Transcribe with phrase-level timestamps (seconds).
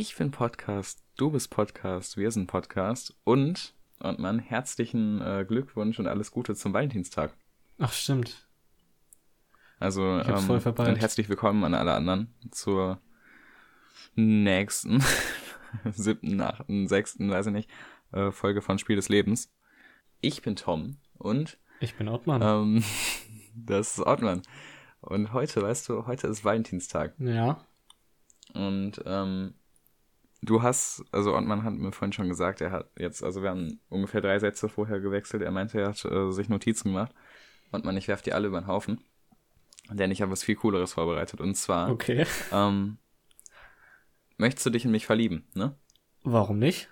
[0.00, 5.98] Ich bin Podcast, du bist Podcast, wir sind Podcast und, und man, herzlichen äh, Glückwunsch
[5.98, 7.34] und alles Gute zum Valentinstag.
[7.80, 8.46] Ach, stimmt.
[9.80, 13.00] Also, ähm, voll und herzlich willkommen an alle anderen zur
[14.14, 15.02] nächsten,
[15.90, 17.70] siebten, achten, sechsten, weiß ich nicht,
[18.12, 19.52] äh, Folge von Spiel des Lebens.
[20.20, 22.40] Ich bin Tom und ich bin Ottmann.
[22.40, 22.84] Ähm,
[23.56, 24.42] das ist Ottmann.
[25.00, 27.14] Und heute, weißt du, heute ist Valentinstag.
[27.18, 27.66] Ja.
[28.54, 29.54] Und ähm,
[30.42, 33.80] du hast, also Ottmann hat mir vorhin schon gesagt, er hat jetzt, also wir haben
[33.88, 35.42] ungefähr drei Sätze vorher gewechselt.
[35.42, 37.12] Er meinte, er hat äh, sich Notizen gemacht.
[37.72, 39.00] Ottmann, ich werf die alle über den Haufen.
[39.90, 41.40] Denn ich habe was viel Cooleres vorbereitet.
[41.40, 42.26] Und zwar, okay.
[42.52, 42.98] ähm,
[44.36, 45.74] möchtest du dich in mich verlieben, ne?
[46.24, 46.90] Warum nicht?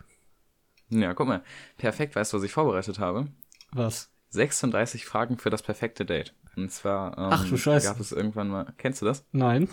[0.89, 1.43] Ja, guck mal.
[1.77, 3.27] Perfekt, weißt du, was ich vorbereitet habe?
[3.73, 4.11] Was?
[4.31, 6.35] 36 Fragen für das perfekte Date.
[6.57, 7.87] Und zwar ähm, Ach, du Scheiße.
[7.87, 8.73] gab es irgendwann mal.
[8.79, 9.27] Kennst du das?
[9.33, 9.69] Nein.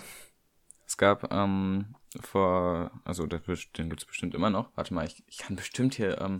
[0.93, 3.41] Es gab ähm, vor, also den
[3.89, 4.69] gibt es bestimmt immer noch.
[4.75, 6.37] Warte mal, ich, ich kann bestimmt hier ähm,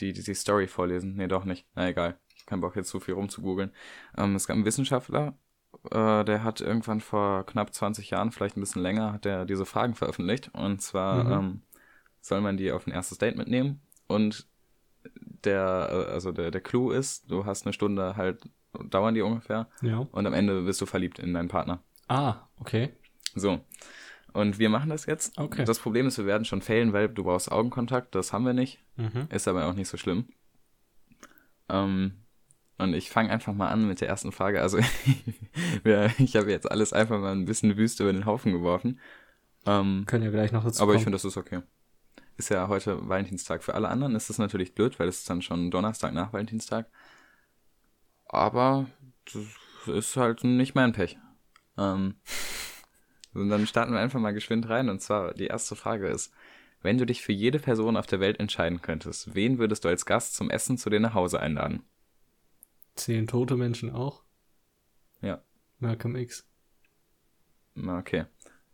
[0.00, 1.14] die, die, die Story vorlesen.
[1.14, 1.68] Nee, doch nicht.
[1.76, 2.18] Na egal.
[2.46, 3.70] Keinen Bock jetzt so viel rumzugoogeln.
[4.18, 5.38] Ähm, es gab einen Wissenschaftler,
[5.92, 9.64] äh, der hat irgendwann vor knapp 20 Jahren, vielleicht ein bisschen länger, hat er diese
[9.64, 10.50] Fragen veröffentlicht.
[10.52, 11.32] Und zwar mhm.
[11.32, 11.62] ähm,
[12.20, 14.48] soll man die auf ein erstes Date mitnehmen und
[15.44, 18.50] der, äh, also der, der Clou ist, du hast eine Stunde halt,
[18.88, 19.68] dauern die ungefähr.
[19.80, 20.08] Ja.
[20.10, 21.84] Und am Ende bist du verliebt in deinen Partner.
[22.08, 22.96] Ah, okay.
[23.34, 23.60] So.
[24.32, 25.36] Und wir machen das jetzt.
[25.38, 25.64] Okay.
[25.64, 28.14] Das Problem ist, wir werden schon failen, weil du brauchst Augenkontakt.
[28.14, 28.78] Das haben wir nicht.
[28.96, 29.26] Mhm.
[29.30, 30.28] Ist aber auch nicht so schlimm.
[31.68, 32.12] Ähm,
[32.78, 34.62] und ich fange einfach mal an mit der ersten Frage.
[34.62, 34.78] Also,
[36.18, 39.00] ich habe jetzt alles einfach mal ein bisschen wüst über den Haufen geworfen.
[39.66, 40.98] Ähm, Können ja gleich noch dazu Aber kommen.
[40.98, 41.60] ich finde, das ist okay
[42.40, 43.62] ist ja heute Valentinstag.
[43.62, 46.86] Für alle anderen ist das natürlich blöd, weil es ist dann schon Donnerstag nach Valentinstag.
[48.26, 48.86] Aber
[49.26, 51.18] das ist halt nicht mein Pech.
[51.76, 52.16] Ähm,
[53.34, 54.88] und dann starten wir einfach mal geschwind rein.
[54.88, 56.32] Und zwar die erste Frage ist,
[56.82, 60.06] wenn du dich für jede Person auf der Welt entscheiden könntest, wen würdest du als
[60.06, 61.82] Gast zum Essen zu dir nach Hause einladen?
[62.94, 64.22] Zehn tote Menschen auch?
[65.20, 65.42] Ja.
[65.78, 66.46] Malcolm X.
[67.76, 68.24] Okay.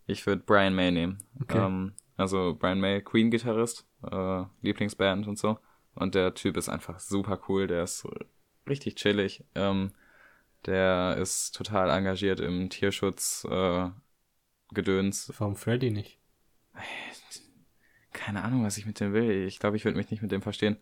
[0.07, 1.23] Ich würde Brian May nehmen.
[1.41, 1.59] Okay.
[1.59, 5.59] Ähm, also Brian May, Queen-Gitarrist, äh, Lieblingsband und so.
[5.95, 8.07] Und der Typ ist einfach super cool, der ist
[8.69, 9.45] richtig chillig.
[9.55, 9.93] Ähm,
[10.67, 13.89] der ist total engagiert im Tierschutz, äh,
[14.77, 15.33] Gedöns.
[15.39, 16.21] Warum Freddy nicht?
[18.13, 19.47] Keine Ahnung, was ich mit dem will.
[19.47, 20.77] Ich glaube, ich würde mich nicht mit dem verstehen.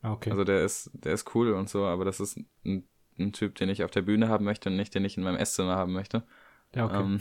[0.00, 0.30] Ah, okay.
[0.30, 2.88] Also der ist, der ist cool und so, aber das ist ein,
[3.18, 5.36] ein Typ, den ich auf der Bühne haben möchte und nicht, den ich in meinem
[5.36, 6.22] Esszimmer haben möchte.
[6.74, 7.00] Ja, okay.
[7.00, 7.20] Ähm,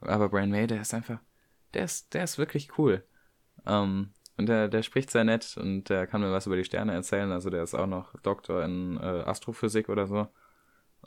[0.00, 1.20] aber Brian May, der ist einfach,
[1.74, 3.04] der ist, der ist wirklich cool.
[3.66, 6.92] Ähm, und der, der spricht sehr nett und der kann mir was über die Sterne
[6.92, 7.32] erzählen.
[7.32, 10.28] Also der ist auch noch Doktor in äh, Astrophysik oder so.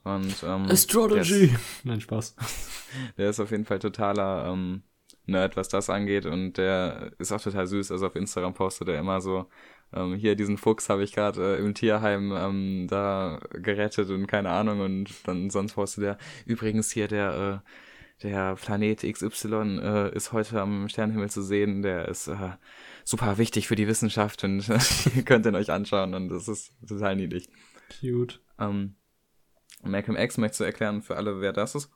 [0.03, 1.45] Und ähm, Astrology.
[1.45, 2.35] Ist, Nein, Spaß.
[3.17, 4.83] Der ist auf jeden Fall totaler ähm,
[5.25, 6.25] Nerd, was das angeht.
[6.25, 7.91] Und der ist auch total süß.
[7.91, 9.45] Also auf Instagram postet er immer so,
[9.93, 14.49] ähm, hier diesen Fuchs habe ich gerade äh, im Tierheim ähm, da gerettet und keine
[14.49, 14.81] Ahnung.
[14.81, 17.69] Und dann sonst postet er übrigens hier der äh,
[18.23, 22.51] der Planet XY äh, ist heute am Sternenhimmel zu sehen, der ist äh,
[23.03, 24.67] super wichtig für die Wissenschaft und
[25.15, 27.49] ihr könnt ihn euch anschauen und das ist total niedlich.
[27.99, 28.39] Cute.
[28.59, 28.95] Ähm,
[29.83, 31.91] Malcolm X, möchtest du erklären für alle, wer das ist?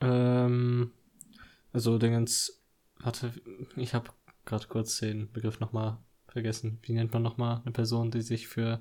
[0.00, 0.92] Ähm,
[1.72, 2.62] also Dingens,
[2.98, 3.32] warte,
[3.76, 4.10] ich habe
[4.44, 6.78] gerade kurz den Begriff nochmal vergessen.
[6.82, 8.80] Wie nennt man nochmal eine Person, die sich für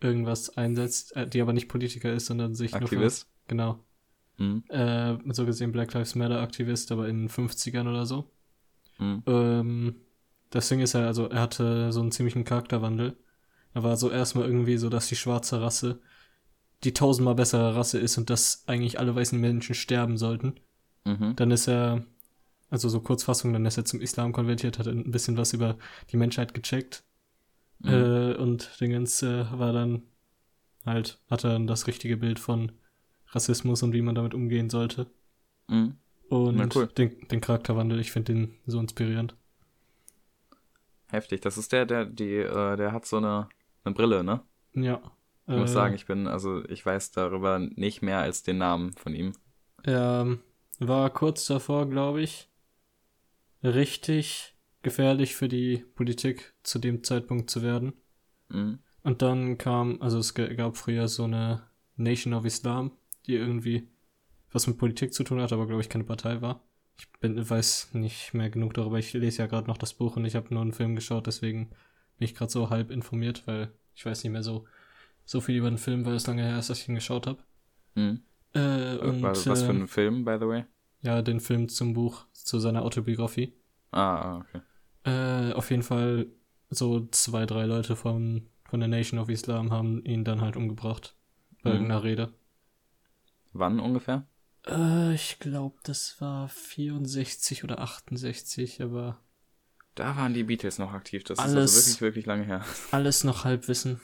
[0.00, 3.26] irgendwas einsetzt, äh, die aber nicht Politiker ist, sondern sich Aktivist?
[3.26, 3.84] nur für, genau.
[4.38, 4.64] Mhm.
[4.68, 8.30] Äh, so gesehen Black Lives Matter Aktivist, aber in den 50ern oder so.
[8.98, 9.22] Mhm.
[9.26, 9.96] Ähm,
[10.50, 13.16] das Ding ist ja, also er hatte so einen ziemlichen Charakterwandel.
[13.74, 16.00] Er war so erstmal irgendwie so, dass die schwarze Rasse
[16.84, 20.60] die tausendmal bessere Rasse ist und dass eigentlich alle weißen Menschen sterben sollten.
[21.04, 21.34] Mhm.
[21.36, 22.04] Dann ist er,
[22.70, 25.78] also so Kurzfassung, dann ist er zum Islam konvertiert, hat ein bisschen was über
[26.10, 27.04] die Menschheit gecheckt.
[27.78, 27.88] Mhm.
[27.88, 30.02] Äh, und Dingens äh, war dann
[30.84, 32.72] halt, hatte dann das richtige Bild von
[33.28, 35.10] Rassismus und wie man damit umgehen sollte.
[35.68, 35.96] Mhm.
[36.28, 36.88] Und cool.
[36.88, 39.36] den, den Charakterwandel, ich finde den so inspirierend.
[41.08, 41.40] Heftig.
[41.40, 43.48] Das ist der, der, die, äh, der hat so eine,
[43.84, 44.42] eine Brille, ne?
[44.74, 45.00] Ja.
[45.48, 49.14] Ich muss sagen, ich bin, also ich weiß darüber nicht mehr als den Namen von
[49.14, 49.32] ihm.
[49.84, 50.38] Er
[50.80, 52.48] war kurz davor, glaube ich,
[53.62, 57.92] richtig gefährlich für die Politik zu dem Zeitpunkt zu werden.
[58.48, 58.80] Mhm.
[59.02, 61.62] Und dann kam, also es gab früher so eine
[61.96, 62.90] Nation of Islam,
[63.26, 63.88] die irgendwie
[64.50, 66.64] was mit Politik zu tun hat, aber glaube ich keine Partei war.
[66.98, 68.98] Ich bin, weiß nicht mehr genug darüber.
[68.98, 71.68] Ich lese ja gerade noch das Buch und ich habe nur einen Film geschaut, deswegen
[72.18, 74.66] bin ich gerade so halb informiert, weil ich weiß nicht mehr so
[75.26, 77.42] so viel über den Film, weil es lange her ist, dass ich ihn geschaut habe.
[77.94, 78.22] Mhm.
[78.54, 80.64] Äh, und, was, was für äh, ein Film, by the way?
[81.02, 83.52] Ja, den Film zum Buch, zu seiner Autobiografie.
[83.92, 84.60] Ah, okay.
[85.04, 86.26] Äh, auf jeden Fall
[86.70, 91.14] so zwei, drei Leute von, von der Nation of Islam haben ihn dann halt umgebracht.
[91.62, 91.76] Bei Mhm.
[91.76, 92.34] irgendeiner Rede.
[93.52, 94.26] Wann ungefähr?
[94.66, 99.20] Äh, ich glaube, das war 64 oder 68, aber
[99.94, 101.24] Da waren die Beatles noch aktiv.
[101.24, 102.64] Das ist Alles- also wirklich, wirklich lange her.
[102.90, 104.00] alles noch Halbwissen.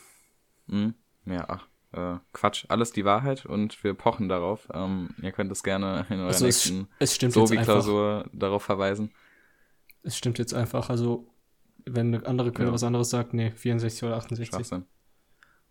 [0.66, 0.94] Mhm.
[1.26, 1.66] Ja, ach.
[1.92, 4.68] Äh, Quatsch, alles die Wahrheit und wir pochen darauf.
[4.72, 7.34] Ähm, ihr könnt es gerne in eurer Also es, nächsten es einfach.
[7.48, 9.12] Sobi-Klausur darauf verweisen.
[10.02, 10.88] Es stimmt jetzt einfach.
[10.88, 11.28] Also,
[11.84, 12.74] wenn eine andere Quelle Ja.
[12.74, 14.48] was anderes sagt, nee, 64 oder 68.
[14.48, 14.86] Schwachsinn.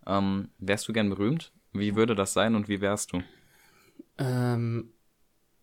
[0.06, 1.52] Ähm, wärst du gern berühmt?
[1.74, 3.24] Wie würde das sein und wie wärst du?
[4.18, 4.94] Ähm,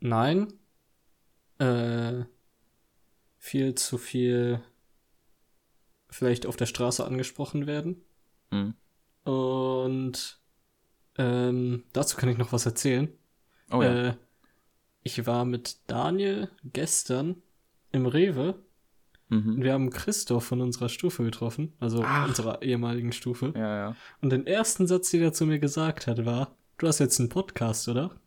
[0.00, 0.52] nein.
[1.58, 2.25] Äh,
[3.37, 4.61] viel zu viel
[6.11, 8.02] vielleicht auf der Straße angesprochen werden.
[8.50, 8.75] Mhm.
[9.29, 10.41] Und
[11.19, 13.11] ähm, dazu kann ich noch was erzählen.
[13.71, 14.09] Oh ja.
[14.09, 14.15] Äh,
[15.03, 17.43] ich war mit Daniel gestern
[17.93, 18.55] im Rewe
[19.29, 19.57] mhm.
[19.57, 22.27] und wir haben Christoph von unserer Stufe getroffen, also Ach.
[22.27, 23.53] unserer ehemaligen Stufe.
[23.55, 23.97] Ja, ja.
[24.23, 27.29] Und den ersten Satz, den er zu mir gesagt hat, war, du hast jetzt einen
[27.29, 28.19] Podcast, oder?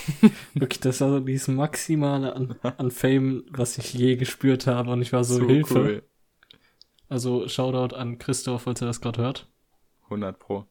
[0.54, 4.90] Wirklich, das war so dieses Maximale an, an Fame, was ich je gespürt habe.
[4.90, 6.02] Und ich war so, Hilfe.
[7.10, 9.50] Also Shoutout an Christoph, falls er das gerade hört.
[10.10, 10.66] 100 Pro.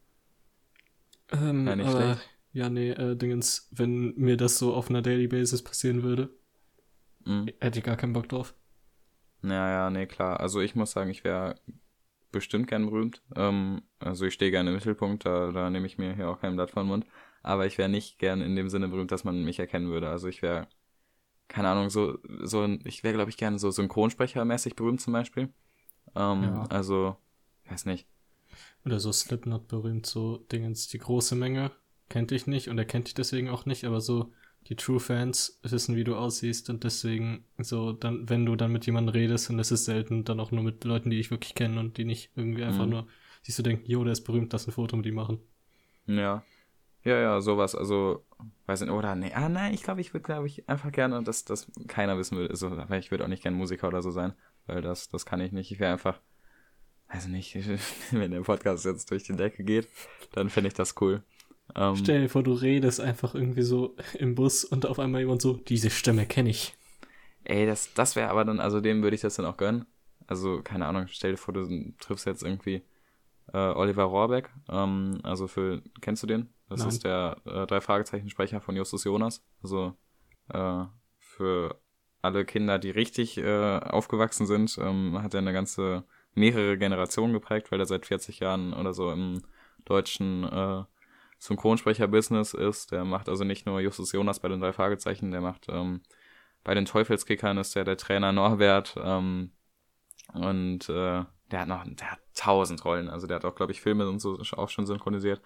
[1.31, 2.29] Ähm, Ja, nicht aber, schlecht.
[2.53, 6.29] ja, nee, äh, Dingens, wenn mir das so auf einer Daily Basis passieren würde,
[7.25, 7.53] Mhm.
[7.59, 8.55] hätte ich gar keinen Bock drauf.
[9.43, 10.39] Ja, ja, nee, klar.
[10.39, 11.55] Also ich muss sagen, ich wäre
[12.31, 13.23] bestimmt gern berühmt.
[13.35, 16.55] Ähm, also ich stehe gerne im Mittelpunkt, da, da nehme ich mir hier auch kein
[16.55, 17.07] Blatt von den Mund.
[17.43, 20.09] Aber ich wäre nicht gern in dem Sinne berühmt, dass man mich erkennen würde.
[20.09, 20.67] Also ich wäre,
[21.49, 25.53] keine Ahnung, so, so ich wäre, glaube ich, gerne so Synchronsprechermäßig berühmt zum Beispiel.
[26.15, 26.63] Ähm, Ja.
[26.69, 27.17] Also,
[27.69, 28.07] weiß nicht.
[28.85, 31.71] Oder so Slipknot berühmt, so Dingens, die große Menge
[32.09, 34.31] kennt dich nicht und er kennt dich deswegen auch nicht, aber so
[34.67, 38.85] die True Fans wissen, wie du aussiehst und deswegen so dann, wenn du dann mit
[38.85, 41.79] jemandem redest und es ist selten, dann auch nur mit Leuten, die ich wirklich kenne
[41.79, 42.91] und die nicht irgendwie einfach Mhm.
[42.91, 43.07] nur
[43.43, 45.39] sich so denken, jo, der ist berühmt, lass ein Foto mit ihm machen.
[46.07, 46.43] Ja.
[47.03, 47.75] Ja, ja, sowas.
[47.75, 48.25] Also,
[48.65, 51.45] weiß nicht, oder nee, ah, nein, ich glaube, ich würde, glaube ich, einfach gerne, dass
[51.45, 52.47] das keiner wissen will.
[52.49, 54.33] Also, ich würde auch nicht gern Musiker oder so sein,
[54.67, 55.71] weil das, das kann ich nicht.
[55.71, 56.19] Ich wäre einfach,
[57.15, 57.55] weiß nicht,
[58.11, 59.87] wenn der Podcast jetzt durch die Decke geht,
[60.33, 61.23] dann fände ich das cool.
[61.75, 65.41] Ähm, Stell dir vor, du redest einfach irgendwie so im Bus und auf einmal jemand
[65.41, 66.75] so, diese Stimme kenne ich.
[67.43, 69.85] ey, das, das wäre aber dann, also dem würde ich das dann auch gönnen.
[70.27, 72.81] Also, keine Ahnung, stell dir vor, du triffst jetzt irgendwie
[73.53, 74.49] äh, Oliver Rohrbeck.
[74.69, 76.49] Ähm, also für, kennst du den?
[76.69, 76.89] Das Nein.
[76.89, 79.45] ist der äh, drei Fragezeichen Sprecher von Justus Jonas.
[79.61, 79.95] Also
[80.49, 80.85] äh,
[81.19, 81.79] für
[82.21, 86.05] alle Kinder, die richtig äh, aufgewachsen sind, ähm, hat er eine ganze
[86.35, 89.41] mehrere Generationen geprägt, weil er seit 40 Jahren oder so im
[89.85, 90.83] deutschen äh,
[91.39, 92.91] Synchronsprecher-Business ist.
[92.91, 96.01] Der macht also nicht nur Justus Jonas bei den drei Fragezeichen, der macht ähm,
[96.63, 99.51] bei den Teufelskickern ist der der Trainer Norbert ähm,
[100.33, 103.81] und äh, der hat noch, der hat tausend Rollen, also der hat auch, glaube ich,
[103.81, 105.41] Filme und so auch schon synchronisiert.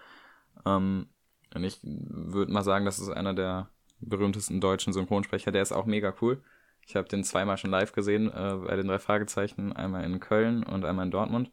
[0.64, 1.08] Ähm,
[1.54, 3.68] und ich würde mal sagen, das ist einer der
[4.00, 5.52] berühmtesten deutschen Synchronsprecher.
[5.52, 6.42] Der ist auch mega cool.
[6.90, 10.64] Ich habe den zweimal schon live gesehen äh, bei den drei Fragezeichen, einmal in Köln
[10.64, 11.52] und einmal in Dortmund.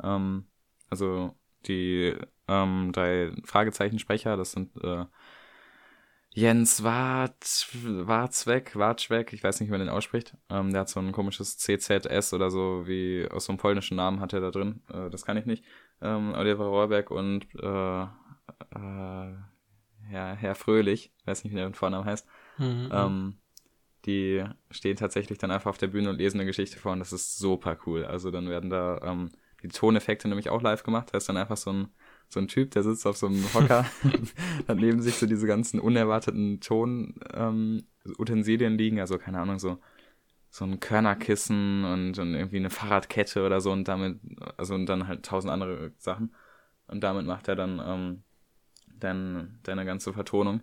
[0.00, 0.46] Ähm,
[0.88, 1.34] also
[1.66, 2.14] die
[2.46, 5.04] ähm, drei Fragezeichen-Sprecher, das sind äh,
[6.32, 10.36] Jens Wart, Wartzweck, Wartzweck, ich weiß nicht, wie man den ausspricht.
[10.48, 14.20] Ähm, der hat so ein komisches CZS oder so, wie aus so einem polnischen Namen
[14.20, 14.82] hat er da drin.
[14.92, 15.64] Äh, das kann ich nicht.
[16.00, 19.34] Ähm, Oliver Rohrbeck und äh, äh,
[20.12, 22.28] ja, Herr Fröhlich, weiß nicht, wie der mit Vornamen heißt.
[22.58, 22.88] Mhm.
[22.92, 23.38] Ähm,
[24.08, 27.12] die stehen tatsächlich dann einfach auf der Bühne und lesen eine Geschichte vor und das
[27.12, 28.04] ist super cool.
[28.04, 29.30] Also dann werden da ähm,
[29.62, 31.08] die Toneffekte nämlich auch live gemacht.
[31.12, 31.88] Da ist dann einfach so ein,
[32.28, 33.84] so ein Typ, der sitzt auf so einem Hocker,
[34.66, 39.78] dann neben sich so diese ganzen unerwarteten Tonutensilien ähm, liegen, also keine Ahnung, so
[40.50, 44.18] so ein Körnerkissen und, und irgendwie eine Fahrradkette oder so und damit,
[44.56, 46.34] also und dann halt tausend andere Sachen.
[46.86, 48.22] Und damit macht er dann ähm,
[48.98, 50.62] dein, deine ganze Vertonung.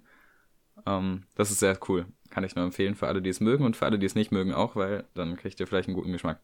[0.85, 2.05] Ähm, das ist sehr cool.
[2.29, 4.31] Kann ich nur empfehlen für alle, die es mögen und für alle, die es nicht
[4.31, 6.41] mögen auch, weil dann kriegt ihr vielleicht einen guten Geschmack.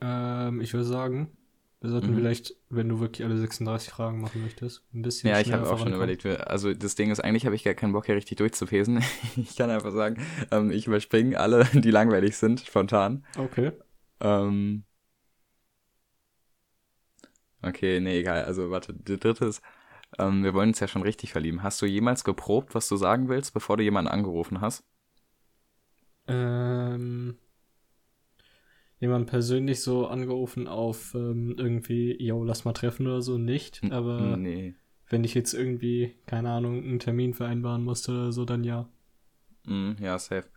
[0.00, 1.36] Ähm, ich würde sagen,
[1.80, 2.14] wir sollten Mhm.
[2.14, 5.78] vielleicht, wenn du wirklich alle 36 Fragen machen möchtest, ein bisschen Ja, ich habe auch
[5.78, 9.02] schon überlegt, also das Ding ist, eigentlich habe ich gar keinen Bock hier richtig durchzupesen.
[9.36, 13.24] Ich kann einfach sagen, ähm, ich überspringe alle, die langweilig sind, spontan.
[13.38, 13.72] Okay.
[14.20, 14.84] Ähm,
[17.62, 18.44] okay, nee, egal.
[18.44, 19.62] Also warte, der dritte ist,
[20.18, 21.62] ähm, wir wollen uns ja schon richtig verlieben.
[21.62, 24.84] Hast du jemals geprobt, was du sagen willst, bevor du jemanden angerufen hast?
[26.26, 27.36] Ähm,
[29.00, 33.84] jemand persönlich so angerufen auf ähm, irgendwie, yo, lass mal treffen oder so, nicht.
[33.88, 34.74] Aber Nee.
[35.08, 38.88] wenn ich jetzt irgendwie, keine Ahnung, einen Termin vereinbaren musste oder so, dann ja.
[39.66, 40.48] Mm, ja, safe.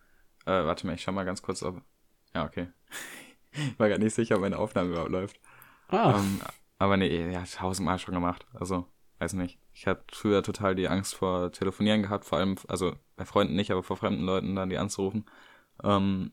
[0.45, 1.81] Äh, warte mal, ich schau mal ganz kurz, ob.
[2.33, 2.69] Ja, okay.
[3.53, 5.39] Ich war gar nicht sicher, ob meine Aufnahme überhaupt läuft.
[5.89, 6.41] Ah, Ähm,
[6.79, 8.47] aber nee, ja, tausendmal schon gemacht.
[8.53, 8.87] Also,
[9.19, 9.57] weiß nicht.
[9.73, 13.71] Ich hatte früher total die Angst vor Telefonieren gehabt, vor allem, also bei Freunden nicht,
[13.71, 15.25] aber vor fremden Leuten dann die anzurufen.
[15.83, 16.31] Ähm,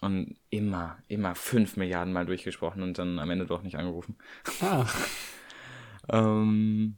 [0.00, 4.16] und immer, immer fünf Milliarden Mal durchgesprochen und dann am Ende doch nicht angerufen.
[4.60, 4.86] ah.
[6.08, 6.96] Ähm,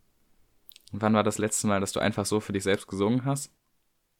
[0.92, 3.52] wann war das letzte Mal, dass du einfach so für dich selbst gesungen hast?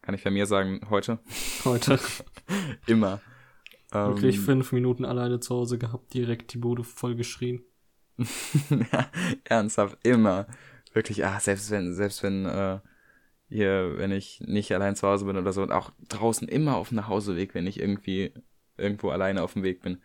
[0.02, 1.20] Kann ich bei mir sagen, heute.
[1.64, 1.98] Heute
[2.86, 3.20] Immer.
[3.90, 7.62] wirklich Ähm, fünf Minuten alleine zu Hause gehabt, direkt die Bude voll geschrien.
[8.18, 9.10] ja,
[9.44, 10.46] ernsthaft, immer.
[10.92, 12.78] Wirklich, ah, selbst wenn, selbst wenn, äh,
[13.48, 16.88] hier, wenn ich nicht allein zu Hause bin oder so, und auch draußen immer auf
[16.88, 18.32] dem Nachhauseweg, wenn ich irgendwie
[18.76, 19.98] irgendwo alleine auf dem Weg bin,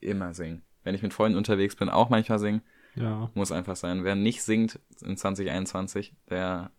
[0.00, 0.62] immer singen.
[0.82, 2.62] Wenn ich mit Freunden unterwegs bin, auch manchmal singen.
[2.94, 4.04] Ja, Muss einfach sein.
[4.04, 6.70] Wer nicht singt in 2021, der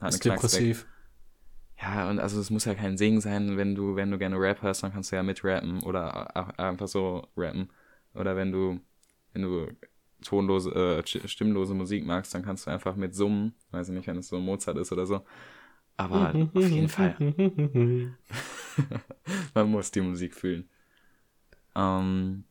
[0.00, 0.86] hat ist depressiv.
[1.80, 4.62] Ja, und also es muss ja kein Singen sein, wenn du, wenn du gerne Rap
[4.62, 7.70] hörst, dann kannst du ja mitrappen oder einfach so rappen.
[8.14, 8.80] Oder wenn du,
[9.32, 9.68] wenn du
[10.22, 13.54] tonlose, äh, st- stimmlose Musik magst, dann kannst du einfach mit summen.
[13.70, 15.24] Weiß ich nicht, wenn es so Mozart ist oder so.
[15.96, 17.16] Aber auf jeden Fall,
[19.54, 20.68] man muss die Musik fühlen.
[21.74, 22.44] Ähm,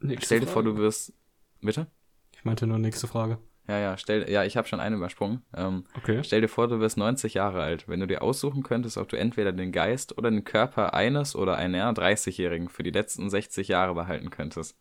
[0.00, 0.76] Nächste stell dir vor, Frage.
[0.76, 1.12] du wirst,
[1.60, 1.86] bitte?
[2.34, 3.38] Ich meinte nur nächste Frage.
[3.66, 5.42] Ja, ja, stell, ja, ich habe schon eine übersprungen.
[5.54, 6.22] Ähm, Okay.
[6.24, 7.86] Stell dir vor, du wirst 90 Jahre alt.
[7.88, 11.56] Wenn du dir aussuchen könntest, ob du entweder den Geist oder den Körper eines oder
[11.56, 14.76] einer 30-Jährigen für die letzten 60 Jahre behalten könntest.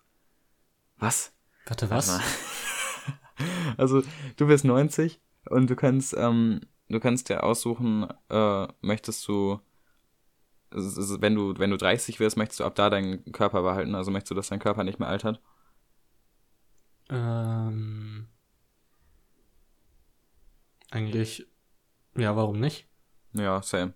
[0.98, 1.34] Was?
[1.68, 2.20] Warte, was?
[3.78, 4.02] Also,
[4.38, 5.22] du bist 90
[5.52, 9.60] und du kannst, ähm, du kannst dir aussuchen, äh, möchtest du,
[10.72, 13.94] wenn du, wenn du 30 wirst, möchtest du ab da deinen Körper behalten?
[13.94, 15.40] Also möchtest du, dass dein Körper nicht mehr altert?
[17.10, 18.28] Ähm,
[20.90, 21.46] eigentlich,
[22.16, 22.88] ja, warum nicht?
[23.34, 23.94] Ja, same.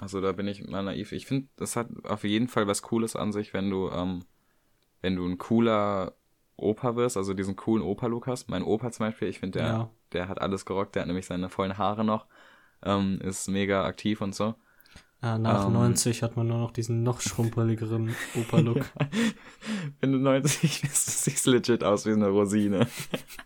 [0.00, 1.10] Also da bin ich mal naiv.
[1.12, 4.24] Ich finde, das hat auf jeden Fall was Cooles an sich, wenn du, ähm,
[5.00, 6.14] wenn du ein cooler
[6.56, 8.48] Opa wirst, also diesen coolen Opa-Look hast.
[8.48, 9.90] Mein Opa zum Beispiel, ich finde, der, Ja.
[10.12, 12.26] der hat alles gerockt, der hat nämlich seine vollen Haare noch,
[12.84, 14.54] ähm, ist mega aktiv und so.
[15.20, 15.72] Ah, nach Ähm.
[15.72, 18.84] 90 hat man nur noch diesen noch schrumpeligeren Opa-Look.
[20.00, 22.86] Wenn du 90 bist, du siehst legit aus wie eine Rosine.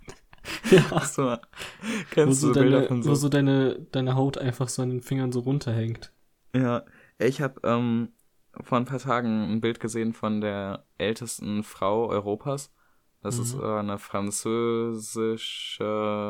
[0.70, 0.90] ja.
[0.90, 1.40] Hast du mal,
[1.80, 3.14] Wo kennst so, du Bilder deine, von wo so?
[3.14, 6.12] so deine, deine Haut einfach so an den Fingern so runterhängt.
[6.54, 6.84] Ja,
[7.18, 8.12] ich habe ähm,
[8.64, 12.72] vor ein paar Tagen ein Bild gesehen von der ältesten Frau Europas.
[13.22, 13.42] Das Mhm.
[13.42, 15.84] ist äh, eine französische,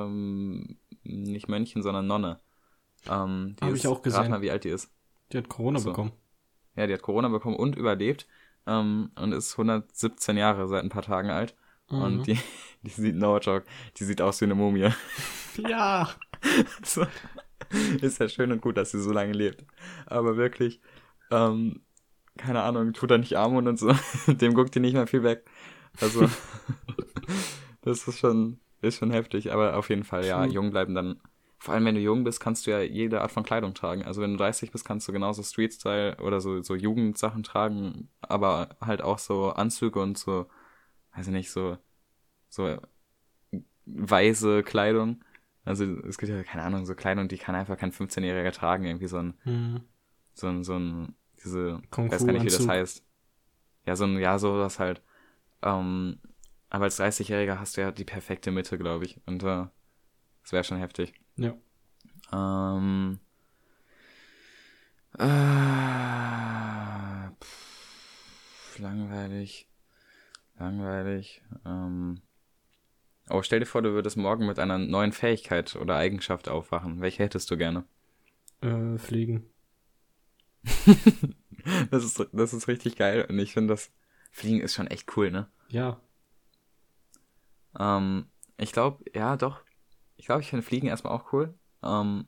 [0.07, 2.41] ähm, nicht Mönchen, sondern Nonne.
[3.09, 4.21] Ähm, die Hab ist, ich auch gesehen.
[4.23, 4.91] Rat mal, wie alt die ist.
[5.33, 5.91] Die hat Corona Ach so.
[5.91, 6.13] bekommen.
[6.77, 8.27] Ja, die hat Corona bekommen und überlebt
[8.67, 11.55] ähm, und ist 117 Jahre seit ein paar Tagen alt.
[11.91, 12.03] Mhm.
[12.03, 12.39] Und die,
[12.83, 13.67] die sieht, no joke,
[13.97, 14.91] die sieht aus wie eine Mumie.
[15.69, 16.09] ja.
[16.83, 17.07] so.
[18.01, 19.65] Ist ja schön und gut, dass sie so lange lebt.
[20.07, 20.81] Aber wirklich,
[21.31, 21.83] ähm,
[22.39, 23.93] keine Ahnung, tut er nicht Armut und so.
[24.27, 25.45] Dem guckt die nicht mehr viel weg.
[26.01, 26.27] Also,
[27.83, 29.53] das ist schon, ist schon heftig.
[29.53, 31.21] Aber auf jeden Fall, ja, jung bleiben dann.
[31.61, 34.05] Vor allem, wenn du jung bist, kannst du ja jede Art von Kleidung tragen.
[34.05, 38.77] Also, wenn du 30 bist, kannst du genauso Street-Style oder so, so Jugendsachen tragen, aber
[38.81, 40.47] halt auch so Anzüge und so,
[41.17, 41.79] weiß ich nicht, so,
[42.49, 42.79] so
[43.87, 45.25] weiße Kleidung.
[45.65, 48.85] Also es gibt ja, keine Ahnung, so Kleidung, die kann einfach kein 15-Jähriger tragen.
[48.85, 49.83] Irgendwie so ein, Mhm.
[50.35, 51.15] so ein, so ein,
[51.45, 53.05] diese, ich weiß gar nicht, wie das heißt.
[53.87, 55.03] Ja, so ein, ja, sowas halt.
[55.63, 56.21] Ähm,
[56.71, 59.21] aber als 30-Jähriger hast du ja die perfekte Mitte, glaube ich.
[59.27, 59.67] Und äh,
[60.43, 61.15] das wäre schon heftig.
[61.37, 61.55] Ja.
[62.33, 63.21] Ähm,
[65.19, 65.25] äh,
[67.43, 69.69] pff, langweilig.
[70.59, 71.43] Langweilig.
[71.65, 72.21] Ähm,
[73.31, 77.01] oh, stell dir vor, du würdest morgen mit einer neuen Fähigkeit oder Eigenschaft aufwachen.
[77.01, 77.85] Welche hättest du gerne?
[78.61, 79.49] Äh, fliegen.
[81.91, 83.91] Das ist, das ist richtig geil und ich finde das
[84.31, 85.49] Fliegen ist schon echt cool, ne?
[85.69, 86.01] Ja.
[87.79, 89.63] Ähm, ich glaube, ja, doch.
[90.17, 91.55] Ich glaube, ich finde Fliegen erstmal auch cool.
[91.83, 92.27] Ähm,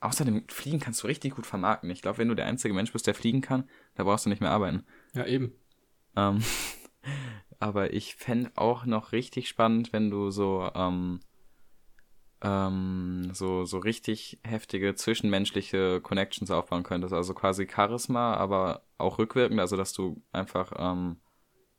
[0.00, 1.90] außerdem, Fliegen kannst du richtig gut vermarkten.
[1.90, 4.40] Ich glaube, wenn du der einzige Mensch bist, der fliegen kann, da brauchst du nicht
[4.40, 4.84] mehr arbeiten.
[5.14, 5.52] Ja, eben.
[6.16, 6.42] Ähm,
[7.58, 11.20] aber ich fände auch noch richtig spannend, wenn du so, ähm,
[12.42, 17.12] ähm, so, so richtig heftige zwischenmenschliche Connections aufbauen könntest.
[17.14, 21.20] Also quasi Charisma, aber auch rückwirkend, also dass du einfach ähm,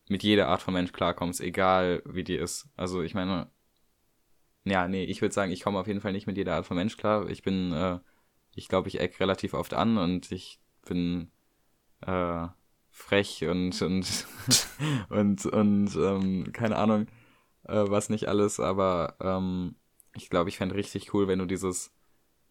[0.09, 2.67] mit jeder Art von Mensch klarkommst, egal wie die ist.
[2.75, 3.49] Also ich meine,
[4.65, 6.77] ja, nee, ich würde sagen, ich komme auf jeden Fall nicht mit jeder Art von
[6.77, 7.29] Mensch klar.
[7.29, 7.99] Ich bin, äh,
[8.55, 11.31] ich glaube, ich eck relativ oft an und ich bin
[12.01, 12.47] äh,
[12.91, 14.27] frech und und
[15.09, 17.07] und und ähm, keine Ahnung,
[17.63, 19.75] äh, was nicht alles, aber ähm,
[20.15, 21.93] ich glaube, ich fände richtig cool, wenn du dieses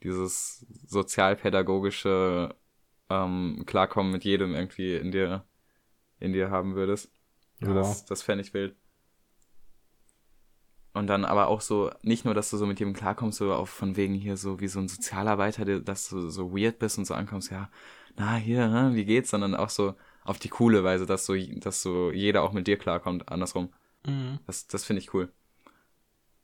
[0.03, 2.55] dieses sozialpädagogische
[3.11, 5.45] ähm, Klarkommen mit jedem irgendwie in dir
[6.21, 7.11] in dir haben würdest.
[7.61, 7.73] Ja.
[7.75, 8.77] das, das fände ich wild.
[10.95, 13.71] Und dann aber auch so, nicht nur, dass du so mit jedem klarkommst, so auf
[13.71, 17.15] von wegen hier so wie so ein Sozialarbeiter, dass du so weird bist und so
[17.15, 17.71] ankommst, ja,
[18.17, 22.11] na hier, wie geht's, sondern auch so auf die coole Weise, dass so, dass so
[22.11, 23.73] jeder auch mit dir klarkommt, andersrum.
[24.07, 24.41] Mhm.
[24.47, 25.31] Das, das finde ich cool.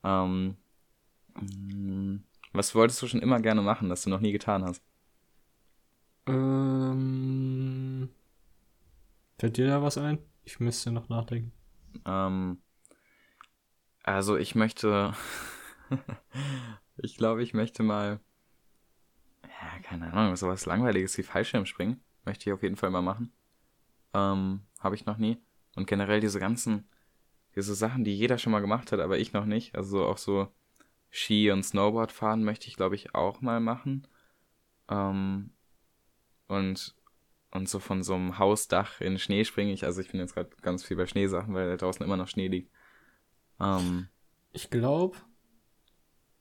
[0.04, 0.56] Ähm,
[2.52, 4.82] was wolltest du schon immer gerne machen, das du noch nie getan hast?
[6.26, 8.08] Ähm,
[9.38, 10.18] fällt dir da was ein?
[10.44, 11.52] Ich müsste noch nachdenken.
[12.06, 12.62] Ähm,
[14.02, 15.14] also ich möchte,
[16.96, 18.20] ich glaube, ich möchte mal,
[19.42, 23.32] ja, keine Ahnung, sowas langweiliges wie Fallschirmspringen möchte ich auf jeden Fall mal machen.
[24.14, 25.38] Ähm, habe ich noch nie.
[25.76, 26.88] Und generell diese ganzen,
[27.56, 29.74] diese Sachen, die jeder schon mal gemacht hat, aber ich noch nicht.
[29.74, 30.48] Also auch so
[31.14, 34.06] Ski und Snowboard fahren möchte ich, glaube ich, auch mal machen.
[34.88, 35.50] Ähm,
[36.48, 36.94] und
[37.52, 39.84] und so von so einem Hausdach in Schnee springe ich.
[39.84, 42.48] Also ich bin jetzt gerade ganz viel bei Schneesachen, weil da draußen immer noch Schnee
[42.48, 42.72] liegt.
[43.60, 44.08] Ähm,
[44.52, 45.18] Ich glaube,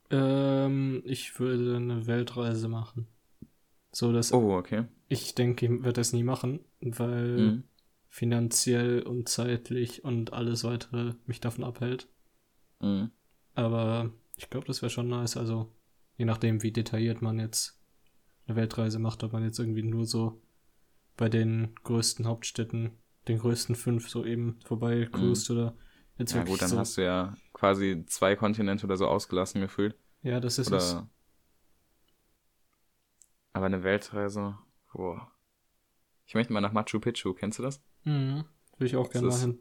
[0.09, 3.07] ähm, ich würde eine Weltreise machen.
[3.91, 4.85] So, dass oh, okay.
[5.07, 7.63] ich denke, ich werde das nie machen, weil Mhm.
[8.09, 12.07] finanziell und zeitlich und alles weitere mich davon abhält.
[12.81, 13.11] Mhm.
[13.55, 15.37] Aber ich glaube, das wäre schon nice.
[15.37, 15.71] Also,
[16.17, 17.79] je nachdem, wie detailliert man jetzt
[18.47, 20.41] eine Weltreise macht, ob man jetzt irgendwie nur so
[21.17, 22.97] bei den größten Hauptstädten,
[23.27, 25.75] den größten fünf so eben vorbei cruist oder
[26.17, 26.77] jetzt Ja wirklich gut, dann so.
[26.77, 29.95] hast du ja quasi zwei Kontinente oder so ausgelassen gefühlt.
[30.21, 30.77] ja, das ist Oder.
[30.77, 30.97] es.
[33.53, 34.57] Aber eine Weltreise,
[34.91, 35.31] boah.
[36.25, 37.81] Ich möchte mal nach Machu Picchu, kennst du das?
[38.03, 38.45] Mhm.
[38.77, 39.59] Würde ich auch gerne mal hin.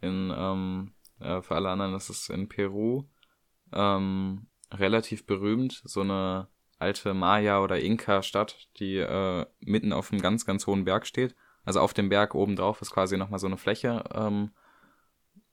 [0.00, 3.04] In, ähm, äh, für alle anderen ist es in Peru.
[3.72, 10.44] Ähm, relativ berühmt, so eine alte Maya- oder Inka-Stadt, die äh, mitten auf einem ganz,
[10.44, 11.34] ganz hohen Berg steht.
[11.64, 14.50] Also auf dem Berg oben drauf ist quasi nochmal so eine Fläche ähm,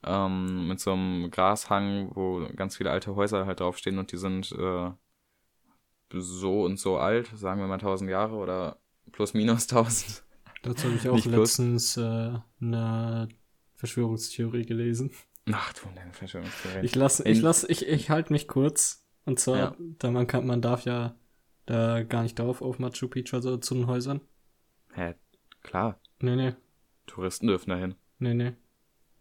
[0.03, 4.52] ähm, mit so einem Grashang, wo ganz viele alte Häuser halt draufstehen und die sind
[4.52, 4.91] äh,
[6.13, 8.78] so und so alt, sagen wir mal 1000 Jahre oder
[9.12, 10.23] plus minus 1000.
[10.62, 13.28] Dazu habe ich auch Nicht letztens äh, eine
[13.76, 15.12] Verschwörungstheorie gelesen.
[15.51, 16.86] Ach du, deine Verschwörungstheorie.
[16.86, 19.06] Ich lasse, In- ich lasse, ich, ich halte mich kurz.
[19.25, 19.75] Und zwar, Ja.
[19.99, 21.15] da man kann, man darf ja
[21.65, 24.21] da gar nicht drauf auf Machu Picchu, also zu den Häusern.
[24.93, 25.15] Hä?
[25.62, 26.53] Klar, Nee, nee,
[27.08, 27.95] Touristen dürfen dahin.
[28.19, 28.53] nee, nee.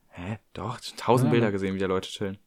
[0.08, 0.38] Hä?
[0.52, 2.38] Doch, tausend Ja, Bilder gesehen, wie da Leute chillen.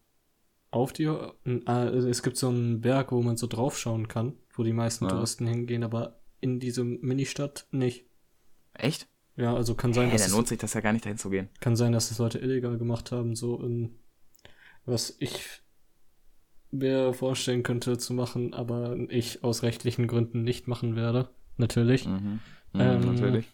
[0.71, 4.73] Auf die, äh, es gibt so einen Berg, wo man so draufschauen kann, wo die
[4.73, 5.07] meisten.
[5.07, 8.05] Touristen hingehen, aber in diese Ministadt nicht.
[8.73, 9.07] Echt?
[9.37, 11.17] Ja, also kann sein, Hä, dass dann es, lohnt sich das ja gar nicht dahin
[11.17, 11.49] zu gehen.
[11.59, 13.95] kann sein, dass es Leute illegal gemacht haben, so in,
[14.85, 15.61] was ich
[16.71, 21.29] mir vorstellen könnte zu machen, aber ich aus rechtlichen Gründen nicht machen werde.
[21.57, 22.05] Natürlich.
[22.05, 22.41] Mhm.
[22.73, 23.47] Mhm, Ähm, natürlich.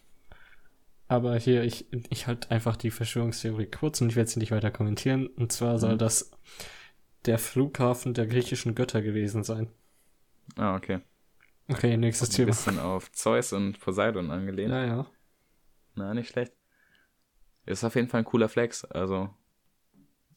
[1.08, 4.70] Aber hier, ich, ich halt einfach die Verschwörungstheorie kurz und ich werde sie nicht weiter
[4.70, 5.26] kommentieren.
[5.26, 5.98] Und zwar soll Mhm.
[5.98, 6.30] das
[7.26, 9.70] der Flughafen der griechischen Götter gewesen sein.
[10.56, 11.00] Ah, okay.
[11.68, 12.46] Okay, nächstes Ein Thema.
[12.46, 14.70] bisschen auf Zeus und Poseidon angelehnt.
[14.70, 15.06] Ja, ja.
[15.94, 16.52] Na, nicht schlecht.
[17.66, 18.84] Ist auf jeden Fall ein cooler Flex.
[18.84, 19.30] Also,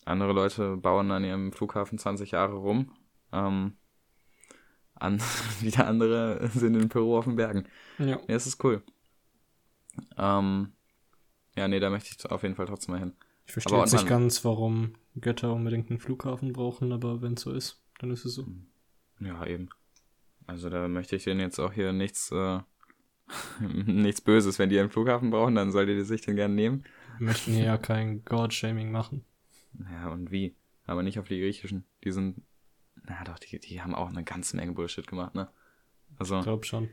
[0.05, 2.91] andere Leute bauen an ihrem Flughafen 20 Jahre rum.
[3.31, 3.77] Ähm,
[4.93, 5.19] an,
[5.59, 7.65] wieder andere sind in Peru auf den Bergen.
[7.97, 8.83] Ja, Ja, es ist cool.
[10.17, 10.73] Ähm,
[11.55, 13.13] ja, nee, da möchte ich auf jeden Fall trotzdem mal hin.
[13.45, 17.51] ich verstehe jetzt nicht ganz, warum Götter unbedingt einen Flughafen brauchen, aber wenn es so
[17.51, 18.45] ist, dann ist es so.
[19.19, 19.69] Ja, eben.
[20.47, 22.59] Also da möchte ich denen jetzt auch hier nichts, äh,
[23.59, 24.59] nichts Böses.
[24.59, 26.83] Wenn die einen Flughafen brauchen, dann solltet ihr sich den gerne nehmen.
[27.17, 29.23] Wir möchten hier ja kein God-Shaming machen.
[29.91, 30.55] Ja, und wie?
[30.85, 31.85] Aber nicht auf die griechischen.
[32.03, 32.41] Die sind,
[33.03, 35.49] na doch, die, die haben auch eine ganze Menge Bullshit gemacht, ne?
[36.17, 36.89] Also, Ich glaube schon.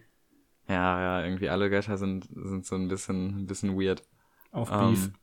[0.68, 4.02] ja, ja, irgendwie alle Götter sind, sind so ein bisschen, ein bisschen weird.
[4.50, 5.06] Auf Beef.
[5.06, 5.14] Ähm,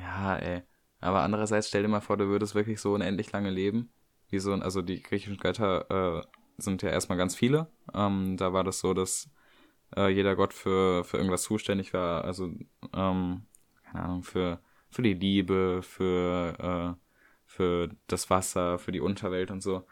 [0.00, 0.62] ja, ey.
[1.00, 3.90] Aber andererseits stell dir mal vor, du würdest wirklich so unendlich lange leben.
[4.28, 6.22] Wie so, also die griechischen Götter äh,
[6.58, 7.70] sind ja erstmal ganz viele.
[7.94, 9.28] Ähm, da war das so, dass
[9.96, 12.24] äh, jeder Gott für, für irgendwas zuständig war.
[12.24, 12.46] Also,
[12.94, 13.46] ähm,
[13.84, 17.00] keine Ahnung, für, für die Liebe, für, äh,
[17.46, 19.86] für das Wasser, für die Unterwelt und so.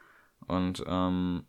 [0.46, 1.46] Und ähm,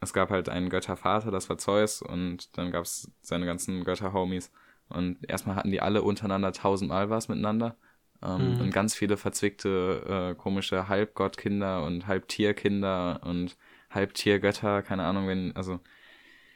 [0.00, 4.52] es gab halt einen Göttervater, das war Zeus, und dann gab es seine ganzen Götterhomies.
[4.88, 7.76] Und erstmal hatten die alle untereinander tausendmal was miteinander.
[8.22, 8.60] Ähm, Mhm.
[8.60, 13.56] Und ganz viele verzwickte, äh, komische Halbgottkinder und Halbtierkinder und
[13.90, 15.80] Halbtiergötter, keine Ahnung, wenn, also,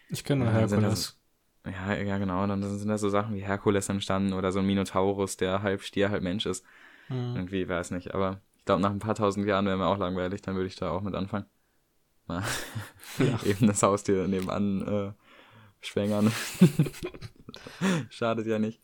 [0.09, 1.20] Ich kenne nur Herkules.
[1.67, 5.37] Ja, ja, genau, dann sind da so Sachen wie Herkules entstanden oder so ein Minotaurus,
[5.37, 6.65] der halb Stier, halb Mensch ist.
[7.09, 7.37] Mhm.
[7.37, 10.43] Irgendwie, weiß nicht, aber ich glaube, nach ein paar tausend Jahren wäre mir auch langweilig,
[10.43, 11.47] dann würde ich da auch mit anfangen.
[12.27, 12.45] Mal
[13.19, 13.41] Ja.
[13.45, 15.13] eben das Haustier nebenan äh,
[15.81, 16.33] schwängern.
[18.11, 18.81] Schadet ja nicht.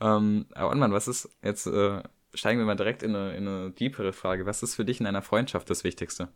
[0.00, 2.02] Ähm, aber Mann, was ist, jetzt äh,
[2.34, 4.46] steigen wir mal direkt in eine, in eine tiefere Frage.
[4.46, 6.28] Was ist für dich in einer Freundschaft das Wichtigste?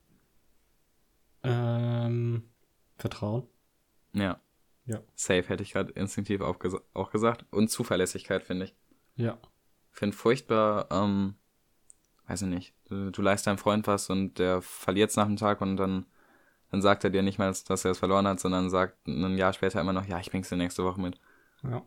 [1.43, 2.51] Ähm,
[2.97, 3.47] Vertrauen.
[4.13, 4.41] Ja.
[4.87, 5.01] Ja.
[5.15, 7.45] Safe hätte ich gerade instinktiv auch, ges auch gesagt.
[7.51, 8.75] Und Zuverlässigkeit, finde ich.
[9.17, 9.39] Ja.
[9.91, 11.35] Finde furchtbar, ähm,
[12.29, 15.37] weiß ich nicht, du, du leist deinem Freund was und der verliert es nach dem
[15.37, 16.07] Tag und dann,
[16.71, 19.53] dann sagt er dir nicht mal, dass er es verloren hat, sondern sagt ein Jahr
[19.53, 21.19] später immer noch, ja, ich bring's dir nächste Woche mit.
[21.63, 21.83] Ja.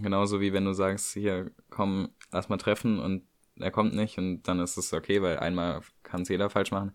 [0.00, 4.42] Genauso wie wenn du sagst, hier, komm, lass mal treffen und er kommt nicht und
[4.42, 6.92] dann ist es okay, weil einmal kann es jeder falsch machen.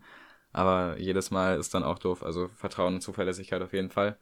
[0.52, 2.22] Aber jedes Mal ist dann auch doof.
[2.22, 4.16] Also Vertrauen und Zuverlässigkeit auf jeden Fall.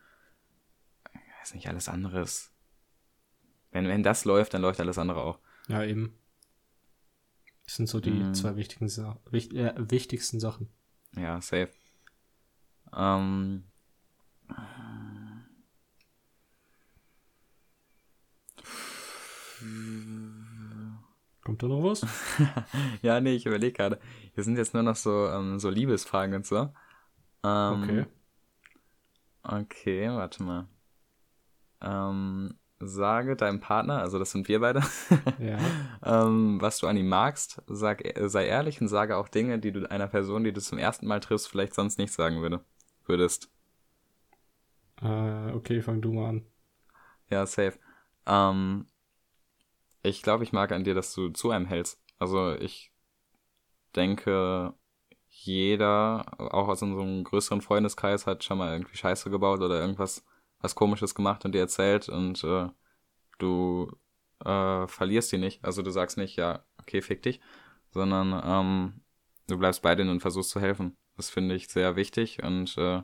[1.43, 2.53] Ich weiß nicht, alles andere ist.
[3.73, 5.41] Wenn, wenn das läuft, dann läuft alles andere auch.
[5.67, 6.15] Ja, eben.
[7.65, 8.33] Das sind so die Mhm.
[8.35, 10.69] zwei wichtigen Sa wicht äh, wichtigsten Sachen.
[11.17, 11.71] Ja, safe.
[12.95, 13.65] Ähm.
[21.43, 22.07] Kommt da noch was?
[23.03, 23.99] ja, nee, ich überlege gerade.
[24.35, 26.73] Hier sind jetzt nur noch so, ähm, so Liebesfragen und so.
[27.43, 28.07] Ähm, Okay.
[29.45, 30.69] Okay, warte mal.
[31.83, 34.83] Ähm, sage deinem Partner, also das sind wir beide,
[35.39, 35.77] Ja.
[36.05, 37.63] ähm, was du an ihm magst.
[37.69, 40.79] Sag, äh, sei ehrlich und sage auch Dinge, die du einer Person, die du zum
[40.79, 42.65] ersten Mal triffst, vielleicht sonst nicht sagen würde,
[43.07, 43.51] würdest.
[45.03, 46.47] Äh, okay, fang du mal an.
[47.31, 47.79] Ja, safe.
[48.27, 48.87] Ähm,
[50.05, 52.01] ich glaube, ich mag an dir, dass du zu einem hältst.
[52.21, 52.93] Also ich
[53.97, 54.75] denke,
[55.29, 60.25] jeder, auch aus unserem größeren Freundeskreis, hat schon mal irgendwie Scheiße gebaut oder irgendwas
[60.63, 62.69] was Komisches gemacht und dir erzählt und äh,
[63.39, 63.91] du
[64.45, 65.65] äh, verlierst die nicht.
[65.65, 67.41] Also du sagst nicht, ja, okay, fick dich,
[67.91, 69.03] sondern ähm,
[69.49, 70.97] du bleibst bei denen und versuchst zu helfen.
[71.17, 73.03] Das finde ich sehr wichtig und äh,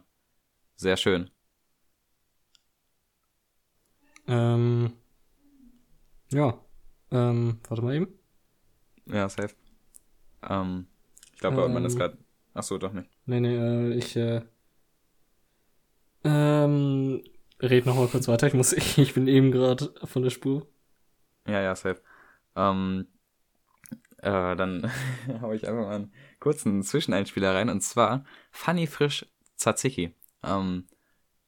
[0.76, 1.30] sehr schön.
[4.26, 4.92] Ähm,
[6.30, 6.58] ja.
[7.10, 8.08] Ähm, warte mal eben.
[9.06, 9.54] Ja, safe.
[10.42, 10.86] Ähm,
[11.34, 11.98] ich glaube, man ist Ähm.
[11.98, 12.18] gerade.
[12.54, 13.10] Ach so, doch nicht.
[13.26, 14.42] Nee, nee, äh, ich, äh,
[16.24, 17.22] ähm,
[17.60, 18.46] red noch mal kurz weiter.
[18.46, 20.66] Ich muss, ich bin eben gerade von der Spur.
[21.46, 22.02] Ja, ja, safe.
[22.56, 23.06] Ähm,
[24.18, 24.90] äh, dann
[25.40, 27.68] hau ich einfach mal einen kurzen Zwischeneinspieler rein.
[27.68, 30.14] Und zwar Funny Frisch Tzatziki.
[30.42, 30.86] Ähm,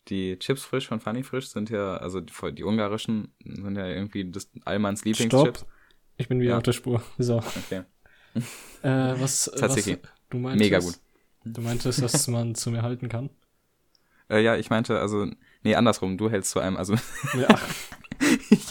[0.08, 4.28] die Chips frisch von Funny Frisch sind ja, also die, die ungarischen sind ja irgendwie
[4.30, 5.60] das Allmanns Lieblingschips.
[5.60, 5.70] Stopp.
[6.16, 6.56] Ich bin wieder Ja.
[6.56, 7.02] auf der Spur.
[7.18, 7.38] So.
[7.38, 7.82] Okay.
[8.82, 9.98] Äh, was, Tzatziki.
[10.00, 10.70] was du meintest?
[10.70, 10.94] Mega gut.
[11.44, 13.28] Du meintest, dass man zu mir halten kann?
[14.30, 15.26] Äh, ja, ich meinte, also,
[15.62, 16.94] nee, andersrum, du hältst zu einem, also
[17.34, 17.48] Ja.
[18.50, 18.66] ich,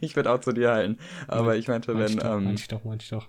[0.00, 0.98] ich würde auch zu dir halten.
[1.28, 3.28] Aber ich meinte, wenn, ich doch, ähm, ich doch, ich doch.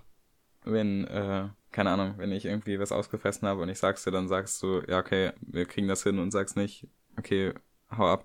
[0.64, 4.28] wenn, äh, keine Ahnung, wenn ich irgendwie was ausgefressen habe und ich sag's dir, dann
[4.28, 6.86] sagst du, ja, okay, wir kriegen das hin und sagst nicht,
[7.16, 7.54] okay,
[7.96, 8.24] hau ab.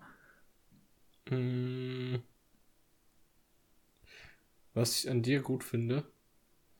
[1.29, 2.15] Mm.
[4.73, 6.03] Was ich an dir gut finde,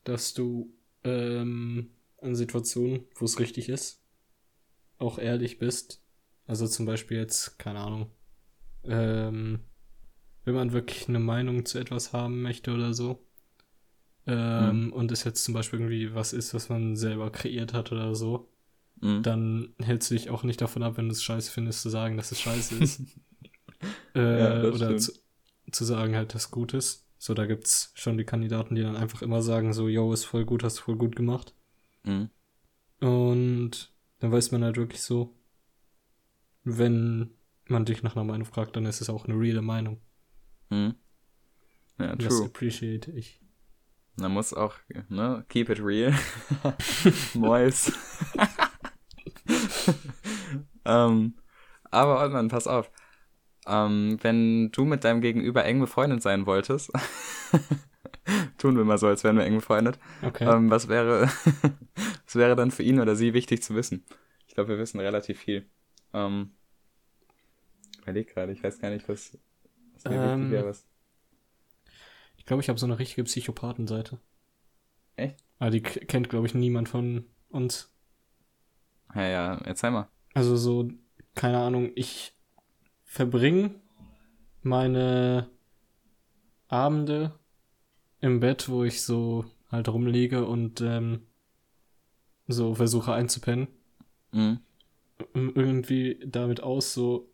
[0.03, 0.71] dass du
[1.03, 4.01] ähm, an Situationen, wo es richtig ist,
[4.99, 6.01] auch ehrlich bist.
[6.47, 8.10] Also zum Beispiel jetzt, keine Ahnung,
[8.83, 9.60] ähm,
[10.45, 13.23] wenn man wirklich eine Meinung zu etwas haben möchte oder so,
[14.25, 18.15] ähm, und es jetzt zum Beispiel irgendwie was ist, was man selber kreiert hat oder
[18.15, 18.49] so,
[18.99, 19.21] Mhm.
[19.23, 22.17] dann hältst du dich auch nicht davon ab, wenn du es scheiße findest, zu sagen,
[22.17, 23.01] dass es scheiße ist.
[24.15, 25.13] äh, Ja, oder zu,
[25.71, 27.05] zu sagen halt, dass es gut ist.
[27.19, 30.45] So, da gibt's schon die Kandidaten, die dann einfach immer sagen, so, yo, ist voll
[30.45, 31.53] gut, hast du voll gut gemacht.
[32.03, 32.29] Mhm.
[32.99, 35.36] Und dann weiß man halt wirklich so,
[36.69, 37.32] wenn
[37.69, 40.01] man dich nach einer Meinung fragt, dann ist es auch eine reale Meinung.
[40.69, 40.95] Mhm.
[41.99, 42.45] Ja, Und Das true.
[42.45, 43.41] appreciate ich.
[44.19, 44.75] Man muss auch,
[45.10, 46.13] ne, keep it real.
[47.36, 47.91] Mois.
[50.86, 51.36] ähm,
[51.91, 52.91] aber Ottmann, pass auf.
[53.67, 56.91] Ähm, wenn du mit deinem Gegenüber eng befreundet sein wolltest,
[58.58, 60.45] tun wir mal so, als wären wir eng befreundet, Okay.
[60.45, 61.30] ähm, was wäre,
[62.25, 64.06] was wäre dann für ihn oder sie wichtig zu wissen?
[64.47, 65.69] Ich glaube, wir wissen relativ viel.
[66.13, 66.52] Ähm,
[68.02, 69.38] überleg gerade, ich weiß gar nicht, was,
[69.93, 70.65] was mir Ähm, wichtig wäre.
[70.67, 70.88] Was.
[72.38, 74.20] ich glaube, ich habe so eine richtige Psychopathenseite.
[75.15, 75.38] Echt?
[75.60, 77.91] Aber die k- kennt, glaube ich, niemand von uns.
[79.15, 80.08] Ja, ja, erzähl mal.
[80.34, 80.89] Also so,
[81.36, 82.34] keine Ahnung, ich
[83.06, 83.76] verbringe
[84.62, 85.50] meine
[86.67, 87.39] Abende
[88.20, 91.26] im Bett, wo ich so halt rumliege und ähm,
[92.48, 93.67] so versuche einzupennen.
[94.32, 94.60] Mhm.
[95.34, 97.30] Irgendwie damit aus, so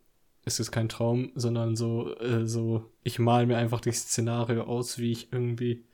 [0.45, 4.99] ist es kein Traum, sondern so, äh, so, ich mal mir einfach das Szenario aus,
[4.99, 5.85] wie ich irgendwie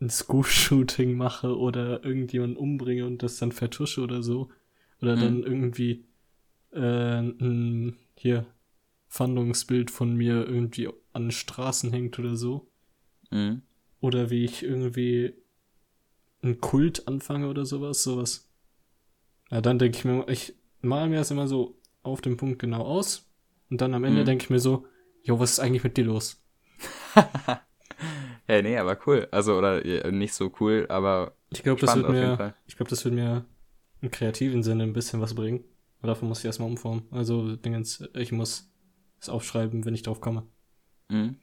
[0.00, 4.48] ein School-Shooting mache oder irgendjemanden umbringe und das dann vertusche oder so.
[5.00, 5.20] Oder Mhm.
[5.20, 6.04] dann irgendwie
[6.72, 8.46] äh, ein hier
[9.08, 12.68] Fahndungsbild von mir irgendwie an Straßen hängt oder so.
[13.30, 13.62] Mhm.
[14.00, 15.34] oder wie ich irgendwie
[16.42, 18.48] einen Kult anfange oder sowas, sowas.
[19.50, 22.82] Ja, dann denke ich mir, ich mal mir das immer so auf den Punkt genau
[22.82, 23.28] aus
[23.70, 24.26] und dann am Ende Mhm.
[24.26, 24.86] denke ich mir so,
[25.22, 26.42] jo, was ist eigentlich mit dir los?
[28.46, 29.28] hey, nee, aber cool.
[29.30, 33.14] Also, oder nicht so cool, aber Ich glaube, das wird mir, ich glaube, das wird
[33.14, 33.44] mir
[34.00, 35.64] im kreativen Sinne ein bisschen was bringen.
[35.98, 37.06] Aber dafür muss ich erstmal umformen.
[37.10, 38.70] Also, Dingens, ich muss
[39.20, 40.46] es aufschreiben, wenn ich drauf komme.
[41.08, 41.36] Mhm.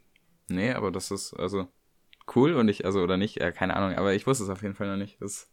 [0.48, 1.68] Nee, aber das ist also
[2.36, 4.76] cool und ich, also, oder nicht, äh, keine Ahnung, aber ich wusste es auf jeden
[4.76, 5.22] Fall noch nicht.
[5.22, 5.52] Das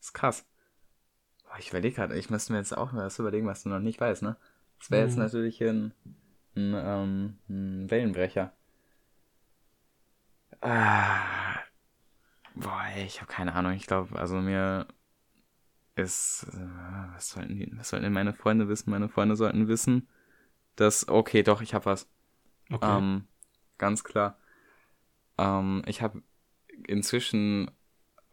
[0.00, 0.46] ist krass.
[1.52, 3.78] Boah, ich überlege gerade, ich müsste mir jetzt auch mal was überlegen, was du noch
[3.78, 4.36] nicht weißt, ne?
[4.78, 5.22] Das wäre jetzt Mhm.
[5.22, 5.92] natürlich ein,
[6.56, 8.54] ein, ähm, ein Wellenbrecher.
[10.62, 11.60] Ah.
[12.54, 13.72] Boah, ey, ich habe keine Ahnung.
[13.72, 14.86] Ich glaube, also mir
[15.94, 18.90] ist, äh, was sollten die, was sollten denn meine Freunde wissen?
[18.90, 20.08] Meine Freunde sollten wissen,
[20.76, 22.08] dass, okay, doch, ich habe was.
[22.72, 22.86] Okay.
[22.98, 23.28] Ähm,
[23.78, 24.38] ganz klar.
[25.38, 26.22] Ähm, ich habe
[26.86, 27.70] inzwischen,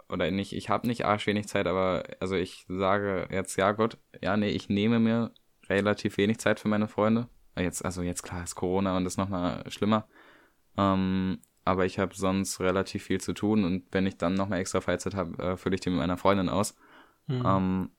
[0.09, 3.97] oder nicht, ich habe nicht arsch wenig Zeit, aber also ich sage jetzt, ja Gott,
[4.21, 5.31] ja, nee, ich nehme mir
[5.69, 7.29] relativ wenig Zeit für meine Freunde.
[7.57, 10.07] Jetzt, also jetzt klar ist Corona und ist nochmal schlimmer.
[10.77, 14.81] Ähm, aber ich habe sonst relativ viel zu tun und wenn ich dann nochmal extra
[14.81, 16.75] Freizeit habe, äh, fülle ich die mit meiner Freundin aus.
[17.27, 17.43] Mhm.
[17.45, 17.89] Ähm,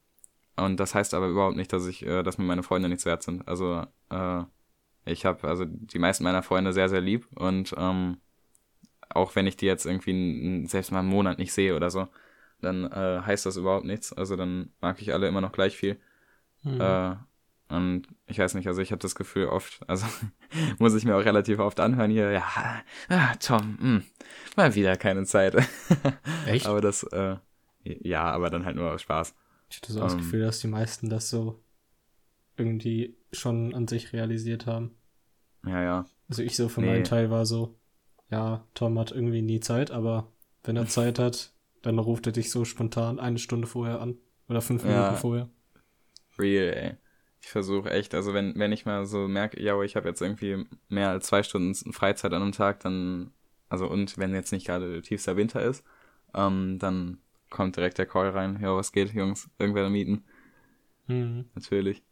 [0.56, 3.22] und das heißt aber überhaupt nicht, dass ich, äh, dass mir meine Freunde nichts wert
[3.22, 3.46] sind.
[3.46, 4.42] Also äh,
[5.04, 8.18] ich habe also die meisten meiner Freunde sehr, sehr lieb und ähm,
[9.10, 12.08] auch wenn ich die jetzt irgendwie selbst mal einen Monat nicht sehe oder so,
[12.60, 14.12] dann äh, heißt das überhaupt nichts.
[14.12, 15.98] Also dann mag ich alle immer noch gleich viel.
[16.62, 16.80] Mhm.
[16.80, 17.16] Äh,
[17.68, 20.04] und ich weiß nicht, also ich habe das Gefühl oft, also
[20.78, 24.02] muss ich mir auch relativ oft anhören hier, ja, ah, Tom, mh,
[24.56, 25.54] mal wieder keine Zeit.
[26.46, 26.66] Echt?
[26.66, 27.36] aber das, äh,
[27.84, 29.34] ja, aber dann halt nur aus Spaß.
[29.70, 31.62] ich hatte so das ähm, Gefühl, dass die meisten das so
[32.56, 34.96] irgendwie schon an sich realisiert haben.
[35.64, 36.06] Ja, ja.
[36.28, 36.86] Also ich so für Nee.
[36.88, 37.78] meinen Teil war so,
[38.30, 40.32] ja, Tom hat irgendwie nie Zeit, aber
[40.64, 44.18] wenn er Zeit hat, dann ruft er dich so spontan eine Stunde vorher an.
[44.48, 44.88] Oder fünf Ja.
[44.88, 45.48] Minuten vorher.
[46.38, 46.96] Real, ey.
[47.42, 50.66] Ich versuche echt, also wenn, wenn ich mal so merke, ja, ich habe jetzt irgendwie
[50.88, 53.32] mehr als zwei Stunden Freizeit an einem Tag, dann,
[53.68, 55.84] also und wenn jetzt nicht gerade tiefster Winter ist,
[56.34, 60.24] ähm, dann kommt direkt der Call rein, ja, was geht, Jungs, irgendwer mieten,
[61.08, 61.50] Mhm.
[61.54, 62.02] natürlich.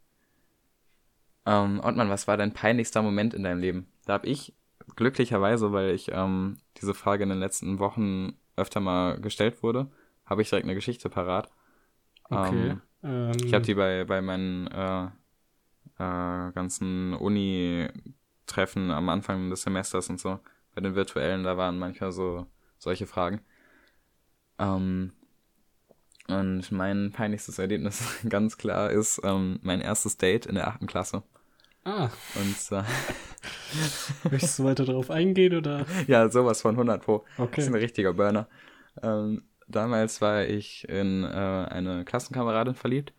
[1.45, 3.87] Ähm, Ottmann, was war dein peinlichster Moment in deinem Leben?
[4.05, 4.53] Da habe ich
[4.95, 9.91] glücklicherweise, weil ich ähm, diese Frage in den letzten Wochen öfter mal gestellt wurde,
[10.25, 11.49] habe ich direkt eine Geschichte parat.
[12.31, 12.75] Okay.
[12.75, 15.05] Ähm, Ähm, ich habe die bei, bei meinen äh,
[15.99, 20.39] äh, ganzen Uni-Treffen am Anfang des Semesters und so,
[20.75, 22.47] bei den virtuellen, da waren manchmal so
[22.79, 23.41] solche Fragen.
[24.59, 25.11] Ähm,
[26.27, 31.23] und mein peinlichstes Erlebnis ganz klar ist ähm, mein erstes Date in der achten Klasse.
[31.85, 32.85] Ah, Und zwar,
[34.29, 35.85] möchtest du weiter darauf eingehen oder?
[36.07, 37.25] ja, sowas von 100 Pro.
[37.55, 37.79] Das ist ein Okay.
[37.79, 38.47] richtiger Burner.
[39.01, 43.13] Ähm, damals war ich in äh, eine Klassenkameradin verliebt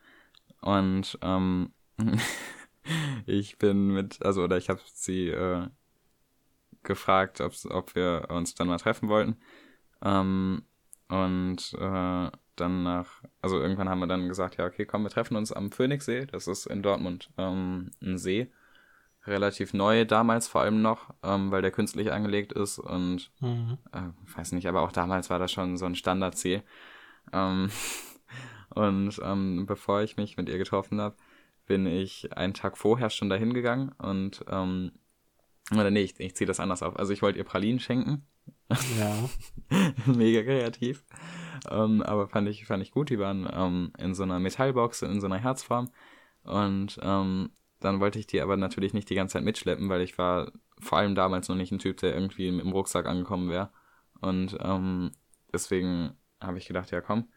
[0.63, 1.73] und ähm,
[3.27, 5.69] ich bin mit, also oder ich habe sie äh,
[6.83, 9.37] gefragt, ob's, ob wir uns dann mal treffen wollten.
[10.03, 10.65] Ähm,
[11.09, 15.37] und äh, dann nach, also irgendwann haben wir dann gesagt, ja, okay, komm, wir treffen
[15.37, 16.27] uns am Phoenixsee.
[16.27, 18.51] Das ist in Dortmund ähm, ein See.
[19.27, 23.79] Relativ neu damals vor allem noch, ähm, weil der künstlich angelegt ist und Mhm.
[23.93, 26.63] äh, weiß nicht, aber auch damals war das schon so ein Standardziel.
[27.33, 27.71] Ähm,
[28.75, 31.17] und ähm, bevor ich mich mit ihr getroffen habe,
[31.67, 34.93] bin ich einen Tag vorher schon dahin gegangen und ähm,
[35.73, 36.99] oder nee, ich, ich ziehe das anders auf.
[36.99, 38.27] Also ich wollte ihr Pralinen schenken.
[38.99, 39.15] Ja.
[40.07, 41.05] Mega kreativ.
[41.71, 43.11] Ähm, aber fand ich, fand ich gut.
[43.11, 45.91] Die waren ähm, in so einer Metallbox, in so einer Herzform.
[46.43, 47.51] Und ähm,
[47.81, 50.99] dann wollte ich die aber natürlich nicht die ganze Zeit mitschleppen, weil ich war vor
[50.99, 53.71] allem damals noch nicht ein Typ, der irgendwie mit dem Rucksack angekommen wäre.
[54.21, 55.13] Und ähm,
[55.53, 57.29] deswegen habe ich gedacht, ja komm,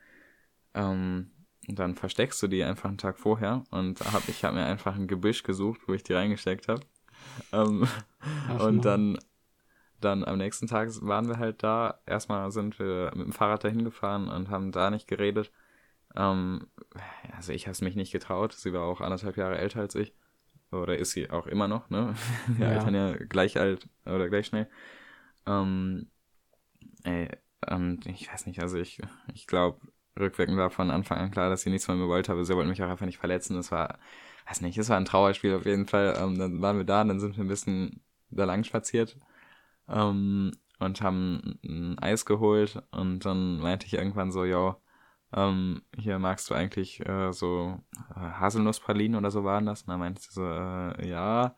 [0.74, 1.32] ähm,
[1.68, 3.64] dann versteckst du die einfach einen Tag vorher.
[3.72, 6.82] Und hab, ich habe mir einfach ein Gebüsch gesucht, wo ich die reingesteckt habe.
[7.52, 7.88] Ähm,
[8.60, 9.18] und dann,
[10.02, 12.02] dann am nächsten Tag waren wir halt da.
[12.06, 15.52] Erstmal sind wir mit dem Fahrrad dahin gefahren und haben da nicht geredet.
[16.16, 16.68] Ähm,
[17.36, 18.54] also ich habe es mich nicht getraut.
[18.54, 20.14] Sie war auch anderthalb Jahre älter als ich.
[20.74, 22.16] Oder ist sie auch immer noch, ne?
[22.58, 22.70] Wir Ja.
[22.70, 24.70] altern ja gleich alt oder gleich schnell.
[25.48, 26.10] Ähm,
[27.04, 27.30] ey,
[27.70, 29.02] und ich weiß nicht, also ich,
[29.34, 29.80] ich glaube,
[30.20, 32.70] rückwirkend war von Anfang an klar, dass sie nichts von mir wollte, aber sie wollte
[32.70, 33.58] mich auch einfach nicht verletzen.
[33.58, 34.00] Es war,
[34.48, 36.16] weiß nicht, es war ein Trauerspiel auf jeden Fall.
[36.20, 39.18] Ähm, dann waren wir da, dann sind wir ein bisschen da lang spaziert
[39.88, 44.78] ähm, und haben ein Eis geholt und dann meinte ich irgendwann so, ja,
[45.36, 47.80] ähm, hier magst du eigentlich äh, so
[48.16, 49.84] äh, Haselnusspralinen oder so waren das?
[49.84, 51.56] Und dann meinte sie so, äh, ja.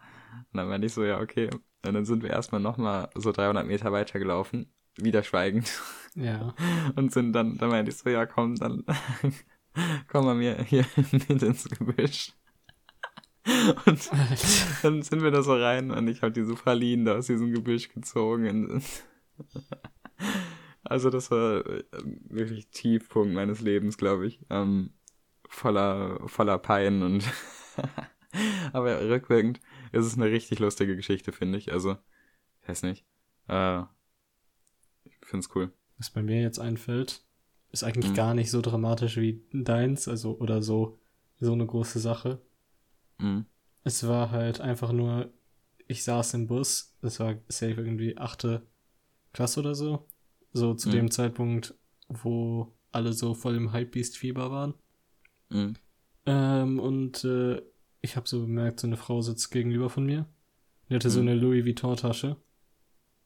[0.51, 1.49] Und dann meinte ich so, ja, okay.
[1.85, 5.71] Und dann sind wir erstmal nochmal so 300 Meter weiter gelaufen wieder schweigend.
[6.15, 6.53] Ja.
[6.95, 8.83] Und sind dann, dann meinte ich so, ja komm, dann
[10.07, 12.33] komm mal mir hier mit ins Gebüsch.
[13.85, 14.09] Und
[14.81, 17.89] dann sind wir da so rein und ich habe diese Pralinen da aus diesem Gebüsch
[17.89, 18.81] gezogen.
[20.85, 21.83] Also das war äh,
[22.29, 24.39] wirklich Tiefpunkt meines Lebens, glaube ich.
[24.49, 24.93] Ähm,
[25.49, 27.23] voller, voller Pein und
[28.73, 29.59] aber rückwirkend
[29.91, 31.71] ist es eine richtig lustige Geschichte, finde ich.
[31.71, 31.97] Also,
[32.61, 33.05] ich weiß nicht.
[33.47, 33.81] Äh,
[35.05, 35.71] ich finde es cool.
[35.97, 37.23] Was bei mir jetzt einfällt,
[37.71, 38.15] ist eigentlich Mhm.
[38.15, 40.99] gar nicht so dramatisch wie deins, also oder so
[41.39, 42.41] so eine große Sache.
[43.17, 43.45] Mhm.
[43.83, 45.33] Es war halt einfach nur,
[45.87, 48.65] ich saß im Bus, das war safe irgendwie achte
[49.33, 50.07] Klasse oder so.
[50.55, 50.93] So zu Mhm.
[50.93, 51.75] dem Zeitpunkt,
[52.07, 54.73] wo alle so voll im Hypebeast-Fieber waren.
[55.49, 55.73] Mhm.
[56.25, 57.61] Ähm, und äh,
[58.01, 60.25] ich habe so bemerkt, so eine Frau sitzt gegenüber von mir.
[60.89, 61.27] Die hatte so Mhm.
[61.27, 62.37] eine Louis Vuitton-Tasche.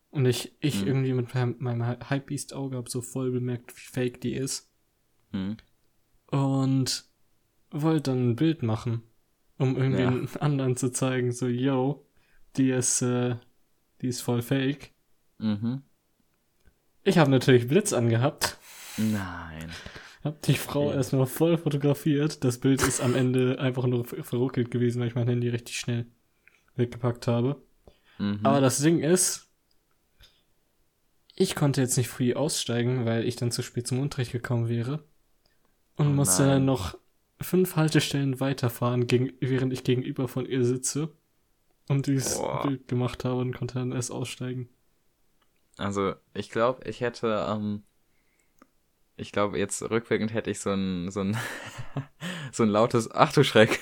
[0.09, 0.87] Und ich, ich Mhm.
[0.87, 4.71] irgendwie mit meinem, Hypebeast-Auge habe so voll bemerkt, wie fake die ist.
[5.31, 5.57] Mhm.
[6.31, 7.05] Und
[7.69, 9.03] wollte dann ein Bild machen,
[9.59, 10.41] um irgendwie Ja.
[10.41, 12.05] anderen zu zeigen, so, yo,
[12.57, 13.35] die ist, äh,
[14.01, 14.93] die ist voll fake.
[15.37, 15.83] Mhm.
[17.09, 18.57] Ich habe natürlich Blitz angehabt,
[18.97, 19.71] Nein.
[20.23, 20.97] hab die Frau Okay.
[20.97, 22.43] erstmal voll fotografiert.
[22.43, 25.79] Das Bild ist am Ende einfach nur ver- verruckelt gewesen, weil ich mein Handy richtig
[25.79, 26.05] schnell
[26.75, 27.61] weggepackt habe.
[28.19, 28.41] Mhm.
[28.43, 29.47] Aber das Ding ist,
[31.35, 35.03] ich konnte jetzt nicht früh aussteigen, weil ich dann zu spät zum Unterricht gekommen wäre.
[35.95, 36.95] Und Oh musste dann noch
[37.41, 41.09] fünf Haltestellen weiterfahren, gegen, während ich gegenüber von ihr sitze.
[41.87, 42.61] Und dieses Boah.
[42.67, 44.69] Bild gemacht habe und konnte dann erst aussteigen.
[45.79, 47.83] Also, ich glaube, ich hätte, ähm,
[49.15, 51.37] ich glaube, jetzt rückwirkend hätte ich so ein, so ein,
[52.51, 53.79] so ein lautes Ach du Schreck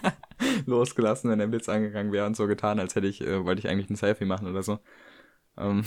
[0.66, 3.68] losgelassen, wenn der Blitz angegangen wäre und so getan, als hätte ich, äh, wollte ich
[3.68, 4.78] eigentlich ein Selfie machen oder so.
[5.58, 5.84] Ähm,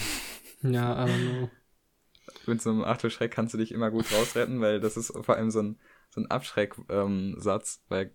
[0.63, 1.49] Ja, aber no.
[2.45, 5.13] mit so einem Ach du Schreck kannst du dich immer gut rausretten, weil das ist
[5.21, 8.13] vor allem so ein, so ein Abschreck-Satz, ähm, Satz, weil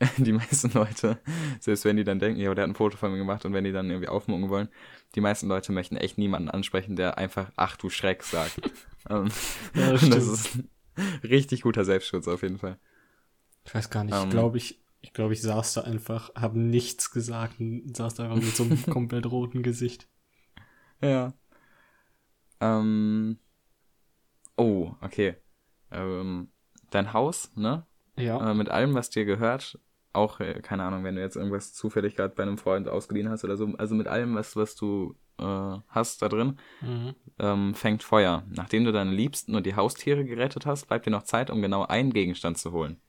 [0.16, 1.18] die meisten Leute,
[1.60, 3.64] selbst wenn die dann denken, ja, der hat ein Foto von mir gemacht und wenn
[3.64, 4.68] die dann irgendwie aufmucken wollen,
[5.14, 8.60] die meisten Leute möchten echt niemanden ansprechen, der einfach Ach du Schreck sagt.
[9.10, 9.28] ähm,
[9.74, 10.68] Ja, das das ist ein
[11.22, 12.78] richtig guter Selbstschutz auf jeden Fall.
[13.64, 14.24] Ich weiß gar nicht, Ähm.
[14.24, 18.24] ich glaube, ich, ich glaube, ich saß da einfach, habe nichts gesagt und saß da
[18.24, 20.08] einfach mit so einem komplett roten Gesicht.
[21.00, 21.34] Ja.
[22.60, 23.38] Ähm,
[24.56, 25.36] oh, okay.
[25.90, 26.48] Ähm,
[26.90, 27.86] dein Haus, ne?
[28.16, 28.50] Ja.
[28.50, 29.78] äh, mit allem, was dir gehört,
[30.14, 33.44] auch, äh, keine Ahnung, wenn du jetzt irgendwas zufällig gerade bei einem Freund ausgeliehen hast
[33.44, 35.44] oder so, also mit allem, was, was du äh,
[35.88, 37.14] hast da drin, Mhm.
[37.38, 38.44] ähm, fängt Feuer.
[38.50, 41.84] Nachdem du deine Liebsten und die Haustiere gerettet hast, bleibt dir noch Zeit, um genau
[41.86, 43.00] einen Gegenstand zu holen.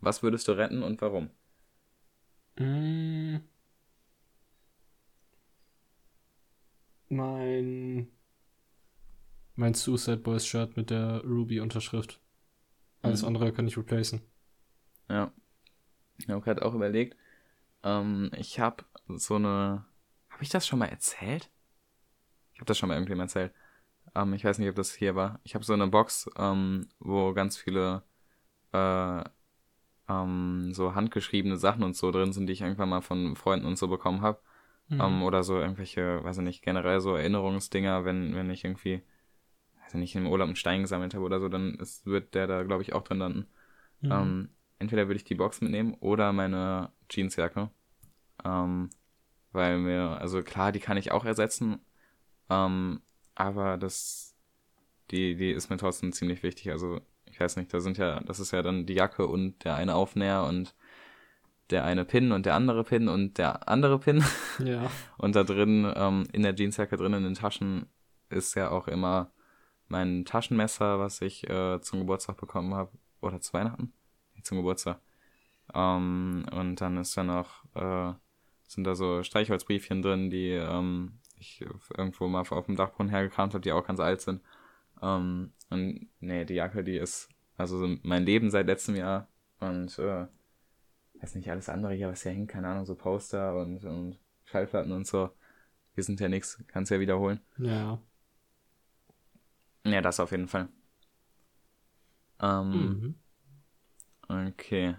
[0.00, 1.30] Was würdest du retten und warum?
[2.58, 3.38] Mm.
[7.08, 8.08] Mein.
[9.56, 12.20] Mein Suicide Boys Shirt mit der Ruby-Unterschrift.
[13.02, 13.28] Alles Mhm.
[13.28, 14.22] andere kann ich replacen.
[15.08, 15.32] Ja.
[16.18, 17.16] Ich habe gerade auch überlegt,
[17.82, 19.84] ähm, ich habe so eine,
[20.30, 21.50] habe ich das schon mal erzählt?
[22.52, 23.52] Ich habe das schon mal irgendwem erzählt.
[24.14, 25.40] Ähm, ich weiß nicht, ob das hier war.
[25.44, 28.02] Ich habe so eine Box, ähm, wo ganz viele
[28.72, 29.22] äh,
[30.08, 33.78] ähm, so handgeschriebene Sachen und so drin sind, die ich irgendwann mal von Freunden und
[33.78, 34.40] so bekommen habe.
[34.88, 35.00] Mhm.
[35.00, 39.02] Ähm, oder so irgendwelche, weiß ich nicht, generell so Erinnerungsdinger, wenn, wenn ich irgendwie,
[39.82, 42.46] weiß ich nicht, im Urlaub einen Stein gesammelt habe oder so, dann ist, wird der
[42.46, 43.46] da, glaube ich, auch drin landen.
[44.00, 44.12] Mhm.
[44.12, 44.48] Ähm,
[44.78, 47.70] entweder würde ich die Box mitnehmen oder meine Jeansjacke.
[48.44, 48.90] Ähm,
[49.52, 51.80] weil mir, also klar, die kann ich auch ersetzen.
[52.50, 53.00] Ähm,
[53.34, 54.36] aber das,
[55.10, 56.70] die, die ist mir trotzdem ziemlich wichtig.
[56.70, 59.76] Also, ich weiß nicht, da sind ja, das ist ja dann die Jacke und der
[59.76, 60.74] eine Aufnäher und
[61.70, 64.24] der eine Pin und der andere Pin und der andere Pin.
[64.64, 64.90] ja.
[65.18, 67.86] Und da drin, ähm, in der Jeansjacke drin in den Taschen,
[68.30, 69.32] ist ja auch immer
[69.88, 72.92] mein Taschenmesser, was ich äh, zum Geburtstag bekommen habe.
[73.20, 73.92] Oder zu Weihnachten?
[74.48, 75.00] Zum Geburtstag.
[75.74, 78.14] Ähm, und dann ist da noch, äh,
[78.66, 81.64] sind da so Streichholzbriefchen drin, die ähm, ich
[81.96, 84.42] irgendwo mal auf dem Dachboden hergekramt habe, die auch ganz alt sind.
[85.02, 89.28] Ähm, und nee, die Jacke, die ist also so mein Leben seit letztem Jahr.
[89.60, 90.26] Und äh,
[91.20, 94.92] weiß nicht, alles andere hier, was hier hängt, keine Ahnung, so Poster und, und Schallplatten
[94.92, 95.30] und so.
[95.94, 97.40] Wir sind ja nichts, kannst ja wiederholen.
[97.58, 98.00] Ja.
[99.84, 100.68] Ja, das auf jeden Fall.
[102.40, 103.14] Ähm, Mhm.
[104.28, 104.96] Okay.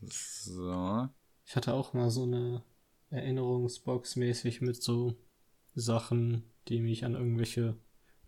[0.00, 1.08] So.
[1.46, 2.62] Ich hatte auch mal so eine
[3.10, 5.16] Erinnerungsbox mäßig mit so
[5.74, 7.76] Sachen, die mich an irgendwelche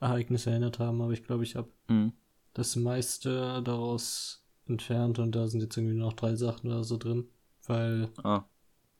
[0.01, 2.13] Ereignisse erinnert haben, aber ich glaube, ich habe Hm.
[2.53, 6.97] das meiste daraus entfernt und da sind jetzt irgendwie nur noch drei Sachen oder so
[6.97, 7.29] drin,
[7.67, 8.45] weil Ah.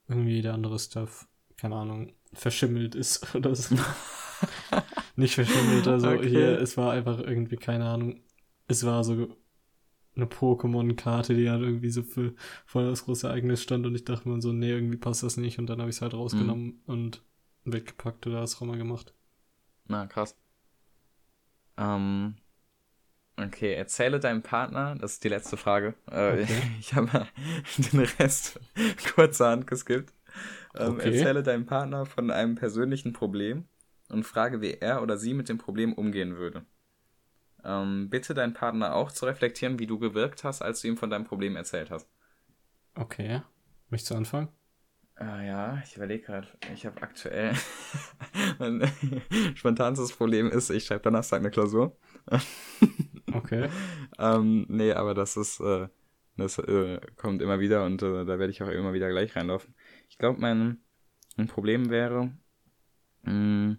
[0.07, 1.27] irgendwie der andere Stuff,
[1.57, 3.75] keine Ahnung, verschimmelt ist oder so.
[5.15, 5.87] nicht verschwindelt.
[5.87, 6.29] Also Okay.
[6.29, 8.21] hier, es war einfach irgendwie, keine Ahnung,
[8.67, 9.35] es war so
[10.15, 12.33] eine Pokémon-Karte, die halt irgendwie so für
[12.65, 15.59] voll das große Ereignis stand und ich dachte mir so, nee, irgendwie passt das nicht
[15.59, 17.21] und dann habe ich es halt rausgenommen und
[17.65, 19.13] weggepackt oder was auch immer gemacht.
[19.87, 20.35] Na, krass.
[21.77, 22.35] Ähm,
[23.37, 25.95] okay, erzähle deinem Partner, das ist die letzte Frage.
[26.09, 26.61] Äh, Okay.
[26.79, 27.27] Ich habe
[27.77, 28.59] den Rest
[29.15, 30.13] kurzerhand geskippt.
[30.75, 31.17] Ähm, Okay.
[31.17, 33.65] Erzähle deinem Partner von einem persönlichen Problem
[34.09, 36.65] und frage, wie er oder sie mit dem Problem umgehen würde.
[37.65, 41.09] Ähm, bitte deinen Partner auch zu reflektieren, wie du gewirkt hast, als du ihm von
[41.09, 42.09] deinem Problem erzählt hast.
[42.95, 43.41] Okay.
[43.89, 44.49] Möchtest du anfangen?
[45.17, 46.47] Ah ja, ich überlege gerade.
[46.73, 47.53] Ich habe aktuell
[48.59, 48.81] mein
[49.55, 51.97] spontanstes Problem ist, ich schreibe Donnerstag eine Klausur.
[53.33, 53.69] Okay.
[54.19, 55.89] Ähm, nee, aber das ist, äh,
[56.37, 59.75] das äh, kommt immer wieder und äh, da werde ich auch immer wieder gleich reinlaufen.
[60.09, 60.81] Ich glaube, mein,
[61.35, 62.31] mein Problem wäre,
[63.23, 63.77] mh,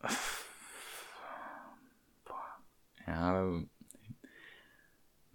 [0.00, 0.10] boah,
[3.10, 3.62] ja,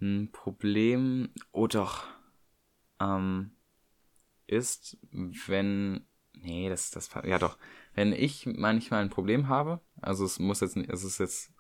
[0.02, 2.06] ein Problem, oh doch,
[3.00, 3.52] ähm,
[4.48, 7.58] ist, wenn, nee, das, das, ja doch,
[7.96, 11.54] wenn ich manchmal ein Problem habe, also es muss jetzt nicht, es ist jetzt,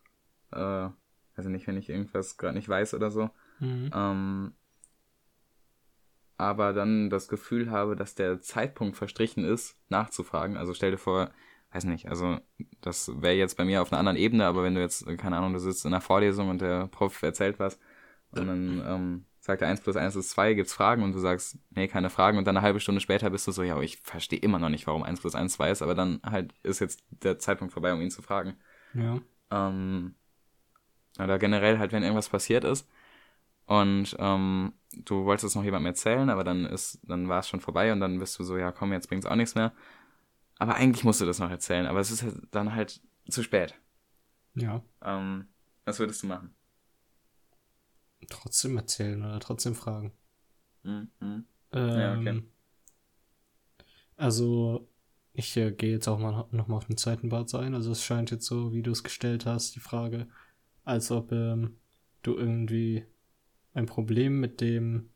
[0.51, 0.89] äh,
[1.35, 3.89] also nicht, wenn ich irgendwas gerade nicht weiß oder so, Mhm.
[3.93, 4.53] ähm,
[6.37, 10.57] aber dann das Gefühl habe, dass der Zeitpunkt verstrichen ist, nachzufragen.
[10.57, 11.31] Also stell dir vor,
[11.75, 12.39] weiß nicht, also
[12.81, 15.53] das wäre jetzt bei mir auf einer anderen Ebene, aber wenn du jetzt, keine Ahnung,
[15.53, 17.77] du sitzt in einer Vorlesung und der Prof erzählt was
[18.31, 21.57] und dann ähm, sagt er 1 plus 1 ist 2, gibt's Fragen und du sagst,
[21.71, 24.39] nee, keine Fragen und dann eine halbe Stunde später bist du so, ja, ich verstehe
[24.39, 27.39] immer noch nicht, warum 1 plus 1 2 ist, aber dann halt ist jetzt der
[27.39, 28.55] Zeitpunkt vorbei, um ihn zu fragen.
[28.93, 29.19] Ja.
[29.51, 30.15] Ähm,
[31.19, 32.87] oder generell halt, wenn irgendwas passiert ist
[33.65, 37.59] und ähm, du wolltest es noch jemandem erzählen, aber dann ist, dann war es schon
[37.59, 39.73] vorbei und dann bist du so, ja komm, jetzt bringt's auch nichts mehr.
[40.57, 43.75] Aber eigentlich musst du das noch erzählen, aber es ist halt dann halt zu spät.
[44.55, 44.83] Ja.
[45.01, 45.47] Ähm,
[45.83, 46.55] was würdest du machen?
[48.29, 50.13] Trotzdem erzählen oder trotzdem fragen.
[50.83, 51.09] Mhm.
[51.19, 51.45] mhm.
[51.71, 52.43] Ähm, Ja, okay.
[54.17, 54.87] Also,
[55.33, 57.75] ich äh, gehe jetzt auch mal nochmal auf den zweiten Part ein.
[57.75, 60.27] Also, es scheint jetzt so, wie du es gestellt hast, die Frage,
[60.85, 61.77] als ob ähm,
[62.21, 63.05] du irgendwie
[63.73, 65.09] ein Problem mit dem,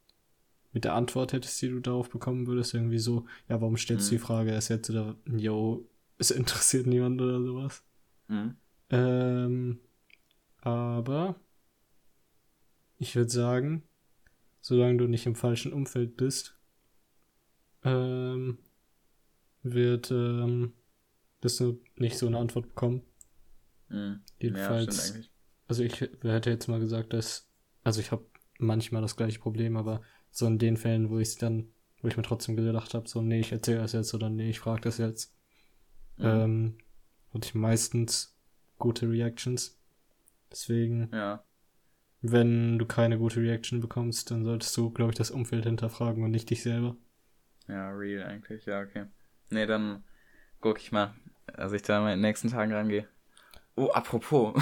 [0.71, 2.73] mit der Antwort hättest, die du darauf bekommen würdest.
[2.73, 4.25] Irgendwie so, ja, warum stellst du die Mhm.
[4.25, 7.83] Frage erst jetzt oder, yo, es interessiert niemand oder sowas.
[8.27, 8.55] Mhm.
[8.91, 9.79] Ähm,
[10.61, 11.35] aber
[12.97, 13.83] ich würde sagen,
[14.61, 16.57] solange du nicht im falschen Umfeld bist,
[17.83, 18.57] ähm,
[19.63, 20.73] wird ähm,
[21.41, 23.01] wirst du nicht so eine Antwort bekommen.
[23.87, 23.95] Mhm.
[23.95, 25.31] Ja, Jedenfalls, eigentlich.
[25.67, 27.49] also ich hätte jetzt mal gesagt, dass,
[27.83, 28.25] also ich habe
[28.57, 30.01] manchmal das gleiche Problem, aber
[30.31, 31.69] so in den Fällen, wo ich dann,
[32.01, 34.59] wo ich mir trotzdem gedacht habe, so, nee, ich erzähle das jetzt oder nee, ich
[34.59, 35.33] frage das jetzt,
[36.17, 36.25] Mhm.
[36.25, 36.77] ähm,
[37.33, 38.35] hatte ich meistens
[38.77, 39.77] gute Reactions.
[40.51, 41.43] Deswegen, Ja.
[42.21, 46.31] wenn du keine gute Reaction bekommst, dann solltest du, glaube ich, das Umfeld hinterfragen und
[46.31, 46.95] nicht dich selber.
[47.67, 49.05] Ja, real eigentlich, ja, okay.
[49.51, 50.03] Nee, dann
[50.59, 51.13] guck ich mal,
[51.53, 53.07] als ich da mal in den nächsten Tagen rangehe.
[53.75, 54.55] Oh, apropos.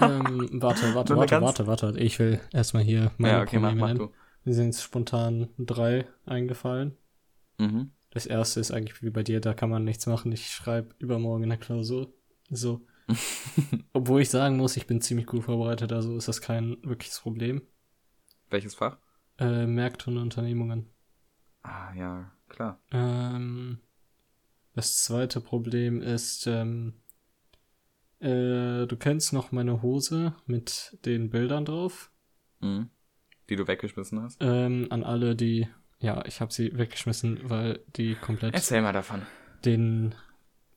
[0.00, 1.94] ähm, warte, warte, warte, ganz- warte, warte.
[2.00, 3.98] Ich will erstmal hier meine ja, okay, mach, Probleme mach nennen.
[3.98, 4.12] du.
[4.48, 6.96] Mir sind spontan drei eingefallen.
[7.58, 7.90] Mhm.
[8.08, 10.32] Das erste ist eigentlich wie bei dir, da kann man nichts machen.
[10.32, 12.14] Ich schreibe übermorgen eine Klausur.
[12.48, 12.80] So.
[13.92, 17.60] Obwohl ich sagen muss, ich bin ziemlich gut vorbereitet, also ist das kein wirkliches Problem.
[18.48, 18.96] Welches Fach?
[19.38, 20.88] Äh, Märkte und Unternehmungen.
[21.62, 22.80] Ah, ja, klar.
[22.90, 23.80] Ähm,
[24.72, 26.94] das zweite Problem ist, ähm,
[28.20, 32.10] äh, du kennst noch meine Hose mit den Bildern drauf.
[32.60, 32.88] Mhm.
[33.50, 34.38] Die du weggeschmissen hast?
[34.40, 35.68] Ähm, an alle, die,
[36.00, 39.22] ja, ich habe sie weggeschmissen, weil die komplett Erzähl mal davon.
[39.64, 40.14] den,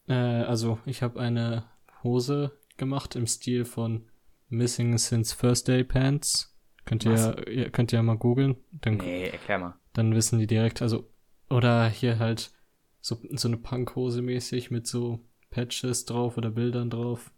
[0.07, 1.65] äh, also ich habe eine
[2.03, 4.05] Hose gemacht im Stil von
[4.49, 6.57] Missing Since First Day Pants.
[6.85, 8.55] Könnt ihr, ihr könnt ihr ja mal googeln,
[8.85, 9.75] Nee, erklär mal.
[9.93, 11.07] dann wissen die direkt, also,
[11.49, 12.51] oder hier halt
[13.01, 15.19] so, so eine Punkhose mäßig mit so
[15.51, 17.31] Patches drauf oder Bildern drauf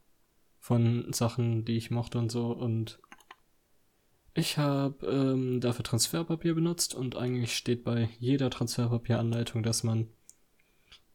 [0.60, 3.00] von Sachen, die ich mochte und so und
[4.34, 10.10] ich habe ähm, dafür Transferpapier benutzt und eigentlich steht bei jeder Transferpapieranleitung, dass man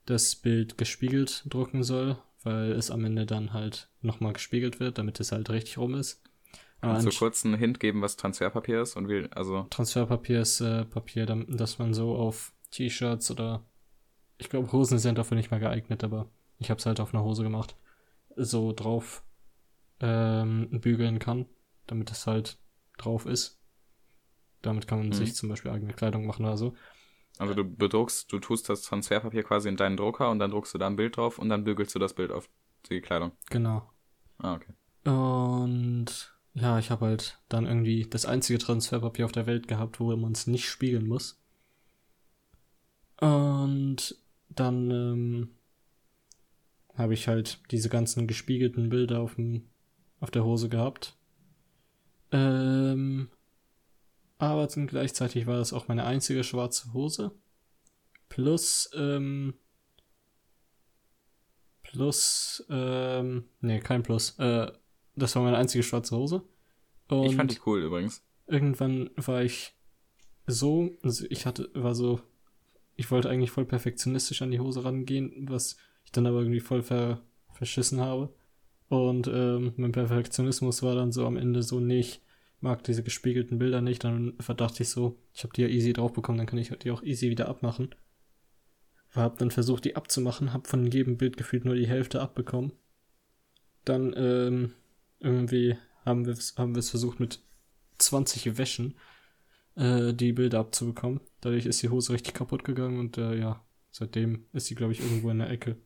[0.07, 5.21] das Bild gespiegelt drucken soll, weil es am Ende dann halt nochmal gespiegelt wird, damit
[5.21, 6.23] es halt richtig rum ist.
[6.81, 10.85] Kannst du kurz einen Hint geben, was Transferpapier ist und wie, also, Transferpapier ist äh,
[10.85, 13.65] Papier, dam- das man so auf T-Shirts oder
[14.39, 17.25] ich glaube Hosen sind dafür nicht mehr geeignet, aber ich habe es halt auf einer
[17.25, 17.75] Hose gemacht,
[18.37, 19.25] so drauf
[20.01, 21.47] ähm, bügeln kann,
[21.89, 22.59] damit es halt
[22.99, 23.59] drauf ist.
[24.63, 25.13] Damit kann man Mhm.
[25.15, 26.75] sich zum Beispiel eigene Kleidung machen oder so.
[27.39, 30.79] Also du bedruckst, du tust das Transferpapier quasi in deinen Drucker und dann druckst du
[30.79, 32.49] da ein Bild drauf und dann bügelst du das Bild auf
[32.91, 33.33] die Kleidung.
[33.51, 33.89] Genau.
[34.39, 34.73] Ah, okay.
[35.09, 40.15] Und ja, ich habe halt dann irgendwie das einzige Transferpapier auf der Welt gehabt, wo
[40.17, 41.41] man es nicht spiegeln muss.
[43.21, 44.17] Und
[44.49, 45.49] dann ähm,
[46.95, 49.69] habe ich halt diese ganzen gespiegelten Bilder auf, dem,
[50.21, 51.17] auf der Hose gehabt.
[52.33, 53.29] Ähm,
[54.39, 57.33] aber gleichzeitig war das auch meine einzige schwarze Hose.
[58.29, 59.55] Plus, ähm,
[61.83, 64.39] plus, ähm, nee, kein Plus.
[64.39, 64.71] Äh,
[65.17, 66.43] das war meine einzige schwarze Hose.
[67.09, 68.23] Und ich fand die cool übrigens.
[68.47, 69.75] Irgendwann war ich
[70.47, 72.21] so, also ich hatte, war so,
[72.97, 76.83] ich wollte eigentlich voll perfektionistisch an die Hose rangehen, was ich dann aber irgendwie voll
[76.83, 77.23] ver,
[77.53, 78.33] verschissen habe.
[78.89, 82.23] Und ähm, mein Perfektionismus war dann so am Ende so, nee, ich
[82.61, 84.05] mag diese gespiegelten Bilder nicht.
[84.05, 86.91] Dann verdachte ich so, ich habe die ja easy drauf bekommen, dann kann ich die
[86.91, 87.95] auch easy wieder abmachen.
[89.15, 92.73] Hab dann versucht, die abzumachen, hab von jedem Bild gefühlt nur die Hälfte abbekommen.
[93.85, 94.73] Dann ähm,
[95.21, 97.41] irgendwie haben wir es haben versucht mit
[97.99, 98.95] 20 Wäschen
[99.77, 101.21] äh, die Bilder abzubekommen.
[101.41, 105.01] Dadurch ist die Hose richtig kaputt gegangen und äh, ja, seitdem ist sie, glaube ich,
[105.01, 105.77] irgendwo in der Ecke.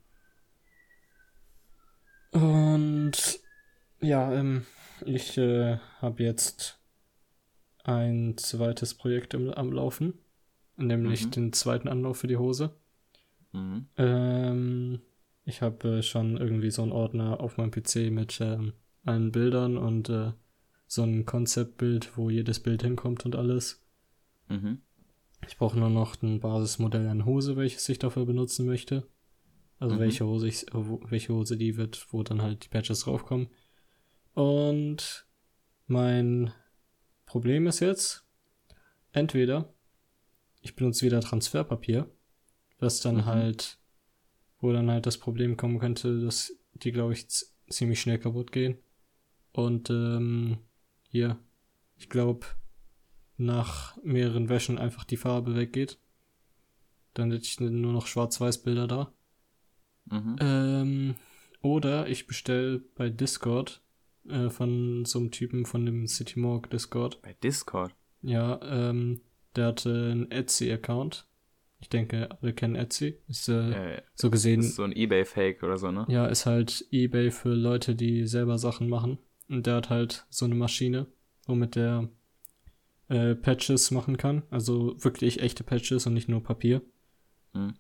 [2.32, 3.40] Und
[4.02, 4.66] ja, ähm,
[5.04, 6.78] ich äh, habe jetzt
[7.84, 10.14] ein zweites Projekt im, am Laufen,
[10.76, 11.30] nämlich mhm.
[11.30, 12.74] den zweiten Anlauf für die Hose.
[13.52, 13.86] Mhm.
[13.96, 15.00] Ähm,
[15.44, 18.72] ich habe äh, schon irgendwie so einen Ordner auf meinem PC mit ähm,
[19.04, 20.32] allen Bildern und äh,
[20.86, 23.82] so ein Konzeptbild, wo jedes Bild hinkommt und alles.
[24.48, 24.82] Mhm.
[25.48, 29.08] Ich brauche nur noch ein Basismodell an Hose, welches ich dafür benutzen möchte.
[29.78, 30.00] Also mhm.
[30.00, 33.48] welche Hose ich, welche Hose die wird, wo dann halt die Patches draufkommen.
[34.34, 35.26] Und
[35.86, 36.52] mein
[37.26, 38.24] Problem ist jetzt,
[39.12, 39.72] entweder
[40.62, 42.10] ich benutze wieder Transferpapier,
[42.78, 43.26] was dann mhm.
[43.26, 43.78] halt,
[44.60, 47.26] wo dann halt das Problem kommen könnte, dass die, glaube ich,
[47.68, 48.78] ziemlich schnell kaputt gehen.
[49.52, 50.58] Und ähm,
[51.08, 51.38] hier,
[51.98, 52.46] ich glaube,
[53.36, 55.98] nach mehreren Wäschen einfach die Farbe weggeht.
[57.14, 59.12] Dann hätte ich nur noch Schwarz-Weiß-Bilder da.
[60.06, 60.36] Mhm.
[60.40, 61.14] Ähm,
[61.60, 63.81] oder ich bestelle bei Discord
[64.28, 67.20] äh, von so einem Typen von dem CityMorg Discord.
[67.22, 67.94] Bei Discord?
[68.22, 69.20] Ja, ähm,
[69.56, 71.26] der hatte einen Etsy-Account.
[71.80, 73.18] Ich denke, alle kennen Etsy.
[73.28, 74.02] Ist äh, ja.
[74.14, 74.60] so gesehen.
[74.60, 76.06] Ist so ein Ebay-Fake oder so, ne?
[76.08, 79.18] Ja, ist halt Ebay für Leute, die selber Sachen machen.
[79.48, 81.06] Und der hat halt so eine Maschine,
[81.46, 82.08] womit der
[83.08, 84.44] äh, Patches machen kann.
[84.50, 86.82] Also wirklich echte Patches und nicht nur Papier.
[87.52, 87.74] Hm.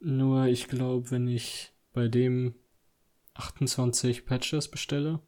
[0.00, 2.54] Nur ich glaube, wenn ich bei dem
[3.34, 5.20] 28 Patches bestelle,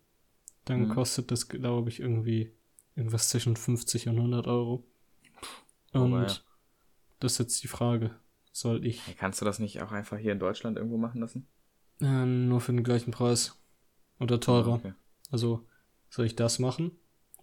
[0.65, 0.89] dann hm.
[0.91, 2.53] kostet das, glaube ich, irgendwie
[2.97, 4.87] irgendwas zwischen 50 und 100 Euro.
[5.93, 6.27] Und oh, ja.
[7.21, 8.15] das ist jetzt die Frage.
[8.53, 9.07] Soll ich.
[9.07, 11.47] Hey, kannst du das nicht auch einfach hier in Deutschland irgendwo machen lassen?
[12.01, 13.61] Äh, nur für den gleichen Preis.
[14.21, 14.73] Oder teurer.
[14.73, 14.95] Oh, okay.
[15.31, 15.67] Also,
[16.09, 16.93] soll ich das machen?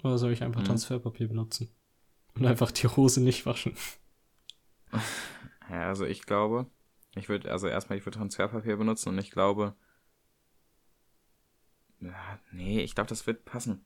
[0.04, 0.66] Oder soll ich einfach mhm.
[0.66, 1.70] Transferpapier benutzen?
[2.34, 3.76] Und einfach die Hose nicht waschen?
[5.70, 6.66] Ja, also ich glaube,
[7.16, 9.74] ich würde, also erstmal, ich würde Transferpapier benutzen und ich glaube,
[12.02, 13.86] ja, nee, ich glaube, das wird passen.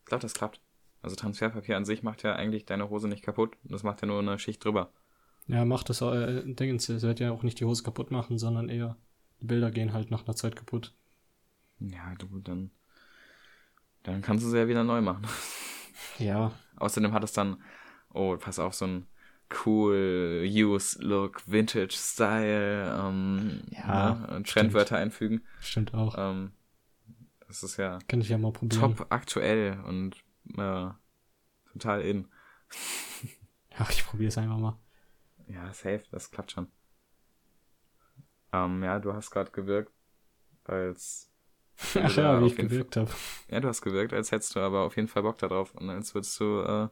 [0.00, 0.60] Ich glaube, das klappt.
[1.02, 3.56] Also Transferpapier an sich macht ja eigentlich deine Hose nicht kaputt.
[3.64, 4.92] Das macht ja nur eine Schicht drüber.
[5.46, 8.68] Ja, macht das, äh, Dingens, es wird ja auch nicht die Hose kaputt machen, sondern
[8.68, 8.96] eher,
[9.40, 10.92] die Bilder gehen halt nach einer Zeit kaputt.
[11.78, 12.70] Ja, du, dann
[14.06, 15.26] dann kannst du sie ja wieder neu machen.
[16.18, 16.52] Ja.
[16.76, 17.56] Außerdem hat es dann,
[18.14, 19.06] oh, pass auf, so ein
[19.64, 25.42] cool Use Look, Vintage Style, ähm, ja, ne, Trendwörter einfügen.
[25.60, 26.14] Stimmt auch.
[26.16, 26.52] Ähm,
[27.46, 28.96] das ist ja, Kann ich ja mal probieren.
[28.96, 30.16] top aktuell und
[30.56, 30.90] äh,
[31.72, 32.28] total in.
[33.78, 34.78] ja, ich probiere es einfach mal.
[35.48, 36.68] Ja, safe, das klappt schon.
[38.52, 39.92] Ähm, ja, du hast gerade gewirkt,
[40.64, 41.30] als
[41.94, 43.10] Ach ja, wie ich gewirkt habe.
[43.48, 46.14] Ja, du hast gewirkt, als hättest du aber auf jeden Fall Bock darauf und als
[46.14, 46.88] würdest du äh,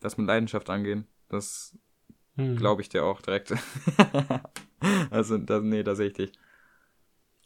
[0.00, 1.06] das mit Leidenschaft angehen.
[1.28, 1.76] Das
[2.34, 2.56] hm.
[2.56, 3.54] glaube ich dir auch direkt.
[5.10, 6.32] also, da, nee, da sehe ich dich.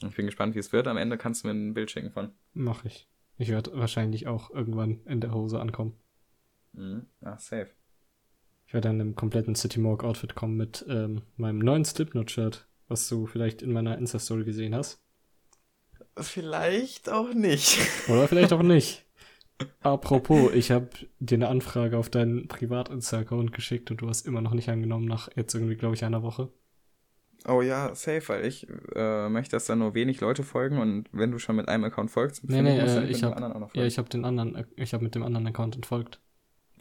[0.06, 0.86] Ich bin gespannt, wie es wird.
[0.86, 2.32] Am Ende kannst du mir ein Bild schicken von.
[2.54, 3.08] Mach ich.
[3.36, 5.94] Ich werde wahrscheinlich auch irgendwann in der Hose ankommen.
[6.72, 7.06] Mhm.
[7.22, 7.70] Ach, safe.
[8.66, 13.08] Ich werde dann im kompletten City Morg Outfit kommen mit ähm, meinem neuen Slipknot-Shirt, was
[13.08, 15.02] du vielleicht in meiner Insta-Story gesehen hast.
[16.16, 17.78] Vielleicht auch nicht.
[18.08, 19.06] Oder vielleicht auch nicht.
[19.80, 20.88] Apropos, ich habe
[21.18, 25.28] dir eine Anfrage auf deinen Privat-Insta-Account geschickt und du hast immer noch nicht angenommen, nach
[25.36, 26.52] jetzt irgendwie, glaube ich, einer Woche.
[27.48, 31.30] Oh ja, safe, weil ich äh, möchte, dass da nur wenig Leute folgen und wenn
[31.30, 34.24] du schon mit einem Account folgst, nee, nee, äh, ich habe ja, ich habe den
[34.24, 36.20] anderen, ich habe mit dem anderen Account entfolgt.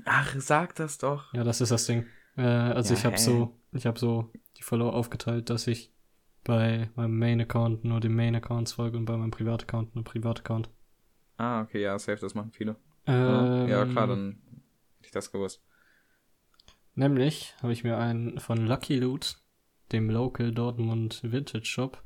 [0.06, 1.34] Ach, sag das doch.
[1.34, 2.06] Ja, das ist das Ding.
[2.36, 5.94] Äh, also ja, ich habe so ich habe so die Follower aufgeteilt, dass ich
[6.44, 10.70] bei meinem Main-Account nur den Main-Accounts folge und bei meinem Privat-Account nur Privat-Account.
[11.38, 12.76] Ah, okay, ja, safe, das machen viele.
[13.06, 14.42] Ähm, ja, klar, dann
[14.98, 15.64] hätte ich das gewusst.
[16.96, 19.38] Nämlich habe ich mir einen von Lucky Loot,
[19.92, 22.02] dem Local Dortmund Vintage Shop.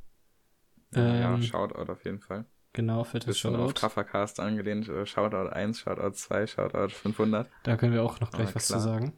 [0.96, 2.46] ja, Ähm, Shoutout auf jeden Fall.
[2.74, 3.80] Genau, fettes Bisschen auf Shoutout.
[3.82, 4.90] Kaffercast angelehnt.
[4.90, 7.48] äh, Shoutout 1, Shoutout 2, Shoutout 500.
[7.64, 8.80] Da können wir auch noch gleich Ah, was klar.
[8.80, 9.14] zu sagen.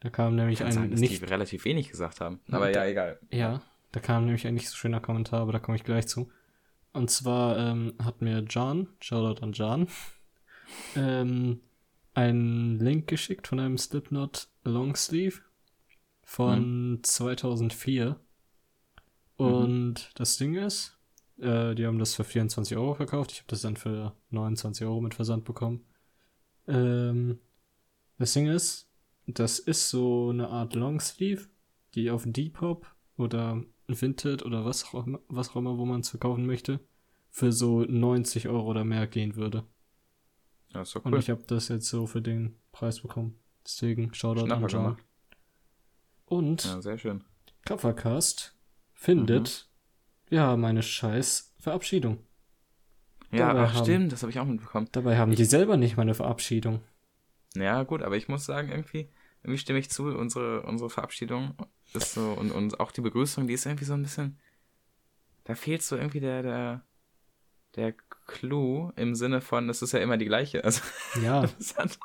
[0.00, 2.40] Da kam nämlich Ich ein sagen, dass nicht die relativ wenig gesagt haben.
[2.48, 3.18] Ja, Aber da- ja, egal.
[3.30, 6.30] Ja, da kam nämlich ein nicht so schöner Kommentar, aber da komme ich gleich zu.
[6.92, 9.86] Und zwar ähm, hat mir John, Shoutout an John,
[10.96, 11.60] ähm,
[12.14, 15.40] einen Link geschickt von einem Slipknot Longsleeve
[16.24, 18.18] von 2004.
[19.36, 20.98] Und das Ding ist,
[21.38, 23.32] äh, die haben das für 24 Euro verkauft.
[23.32, 25.84] Ich habe das dann für 29 Euro mit Versand bekommen.
[26.68, 27.38] Ähm,
[28.18, 28.88] das Ding ist,
[29.26, 31.48] das ist so eine Art Longsleeve,
[31.94, 36.10] die auf Depop oder Vinted oder was auch immer, was auch immer, wo man es
[36.10, 36.80] verkaufen möchte,
[37.30, 39.64] für so 90 Euro oder mehr gehen würde.
[40.72, 41.18] Ja, ist doch Und cool.
[41.18, 43.38] ich habe das jetzt so für den Preis bekommen.
[43.64, 44.68] Deswegen Shoutout an John.
[44.84, 45.04] gemacht.
[46.26, 47.24] Und Ja, sehr schön.
[47.64, 48.56] Covercast
[48.92, 49.68] findet,
[50.26, 50.30] Mhm.
[50.30, 52.18] wir haben eine scheiß Verabschiedung.
[53.30, 54.88] Ja, Dabei ach haben- stimmt, das habe ich auch mitbekommen.
[54.92, 56.80] Dabei haben die selber nicht mal eine Verabschiedung.
[57.56, 59.08] Ja, gut, aber ich muss sagen, irgendwie,
[59.42, 61.54] irgendwie stimme ich zu, unsere, unsere Verabschiedung
[61.92, 64.38] ist so, und, und auch die Begrüßung, die ist irgendwie so ein bisschen,
[65.44, 66.82] da fehlt so irgendwie der, der,
[67.76, 67.94] der
[68.26, 70.64] Clou im Sinne von, es ist ja immer die gleiche.
[70.64, 70.82] Also,
[71.22, 71.98] Ja, das hat,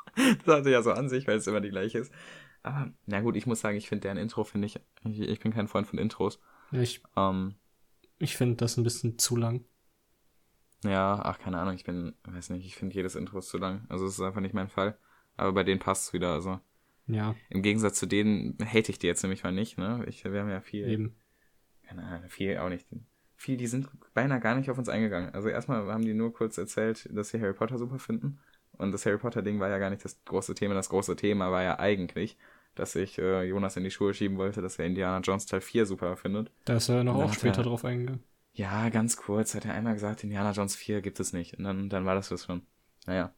[0.44, 2.12] das hatte ja so an sich, weil es immer die gleiche ist.
[2.62, 5.52] Aber, na gut, ich muss sagen, ich finde deren Intro, finde ich, ich, ich bin
[5.52, 6.40] kein Freund von Intros.
[6.72, 7.54] ich, Ähm,
[8.18, 9.64] ich finde das ein bisschen zu lang.
[10.84, 13.86] ja, ach, keine Ahnung, ich bin, weiß nicht, ich finde jedes Intro zu lang.
[13.88, 14.98] Also, es ist einfach nicht mein Fall.
[15.36, 16.60] Aber bei denen passt es wieder, also.
[17.06, 20.04] Ja, Im Gegensatz zu denen hate ich die jetzt nämlich mal nicht, ne?
[20.06, 21.16] Ich, wir haben ja viel, eben.
[21.82, 22.86] keine Ahnung, viel auch nicht.
[23.40, 25.34] Viel, die sind beinahe gar nicht auf uns eingegangen.
[25.34, 28.38] Also erstmal haben die nur kurz erzählt, dass sie Harry Potter super finden.
[28.72, 30.74] Und das Harry Potter-Ding war ja gar nicht das große Thema.
[30.74, 32.36] Das große Thema war ja eigentlich,
[32.74, 35.86] dass ich äh, Jonas in die Schuhe schieben wollte, dass er Indiana Jones Teil 4
[35.86, 36.50] super findet.
[36.66, 38.22] Da ist er noch auch später er- drauf eingegangen.
[38.52, 41.56] Ja, ganz kurz hat er einmal gesagt, Indiana Jones 4 gibt es nicht.
[41.56, 42.62] Und dann, dann war das das schon.
[43.06, 43.32] Naja.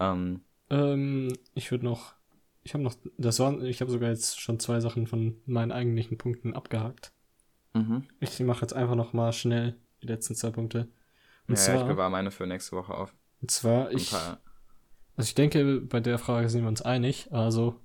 [0.00, 0.40] Ähm,
[0.70, 2.14] Ähm, ich würde noch,
[2.62, 6.18] ich habe noch, das waren, ich habe sogar jetzt schon zwei Sachen von meinen eigentlichen
[6.18, 7.12] Punkten abgehakt.
[7.74, 8.04] Mhm.
[8.20, 10.88] Ich mache jetzt einfach noch mal schnell die letzten zwei Punkte.
[11.48, 13.14] Und Ja, ja, ich zwar, bewahre meine für nächste Woche auf.
[13.42, 14.38] und zwar, ich, also
[15.28, 17.28] ich denke, bei der Frage sind wir uns einig.
[17.32, 17.78] Also,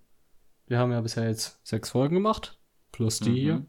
[0.68, 2.58] wir haben ja bisher jetzt sechs Folgen gemacht,
[2.92, 3.36] plus die Mhm.
[3.36, 3.66] hier.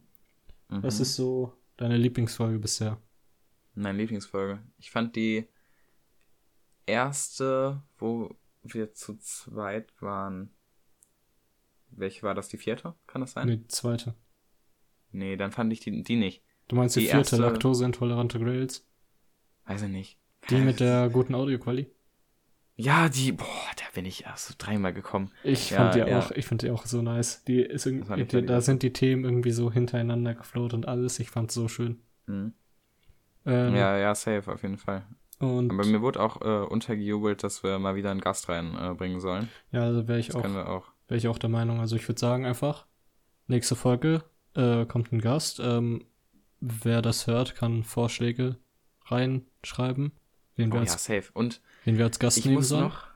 [0.69, 0.83] mhm.
[0.83, 3.01] Was ist so deine Lieblingsfolge bisher?
[3.75, 4.61] Meine Lieblingsfolge.
[4.79, 5.49] Ich fand die
[6.87, 10.51] erste, wo wir zu zweit waren.
[11.91, 12.49] Welche war das?
[12.49, 12.95] Die vierte?
[13.07, 13.47] Kann das sein?
[13.49, 14.15] Nee, die zweite.
[15.13, 16.43] Nee, dann fand ich die, die nicht.
[16.69, 18.87] Du meinst die, Die vierte, erste- laktoseintolerante Grails?
[19.67, 20.19] Weiß ich nicht.
[20.51, 21.93] Die mit der guten Audioqualität?
[22.77, 23.47] Ja, die, boah,
[23.77, 25.31] da bin ich erst so dreimal gekommen.
[25.45, 26.19] Ich Ja, fand die ja.
[26.19, 27.45] auch, ich fand die auch so nice.
[27.45, 31.19] Die ist irgendwie, die, da sind die Themen irgendwie so hintereinander gefloat und alles.
[31.19, 32.01] Ich fand's so schön.
[32.27, 32.55] Mhm.
[33.45, 35.05] Ähm, Ja, ja, safe, auf jeden Fall.
[35.41, 39.21] Und Aber mir wurde auch äh, untergejubelt, dass wir mal wieder einen Gast reinbringen äh,
[39.21, 39.49] sollen.
[39.73, 40.87] ja, also wäre ich Das auch, auch.
[41.09, 41.81] wäre ich auch der Meinung.
[41.81, 42.87] Also ich würde sagen einfach,
[43.47, 44.23] nächste Folge
[44.55, 45.61] äh, kommt ein Gast.
[45.61, 46.05] Ähm,
[46.61, 48.57] wer das hört, kann Vorschläge
[49.07, 50.13] reinschreiben,
[50.57, 51.31] wen, Oh, wir, ja, als, safe.
[51.33, 52.85] Und wen wir als Gast Ich nehmen muss sollen.
[52.85, 53.07] noch,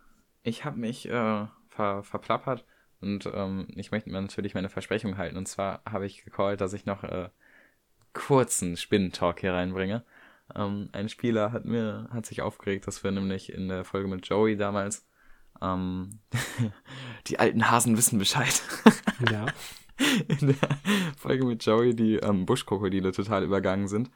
[0.42, 2.64] ich habe mich äh, ver, verplappert
[3.00, 5.36] und ähm, ich möchte mir natürlich meine Versprechung halten.
[5.36, 7.28] Und zwar habe ich gecallt, dass ich noch äh,
[8.12, 10.04] kurzen Spinnentalk hier reinbringe.
[10.54, 14.26] Ähm, ein Spieler hat mir hat sich aufgeregt, dass wir nämlich in der Folge mit
[14.26, 15.06] Joey damals
[15.62, 16.20] ähm,
[17.26, 18.62] die alten Hasen wissen Bescheid.
[19.30, 19.46] Ja,
[20.40, 20.56] in der
[21.16, 24.10] Folge mit Joey die ähm, Buschkrokodile total übergangen sind,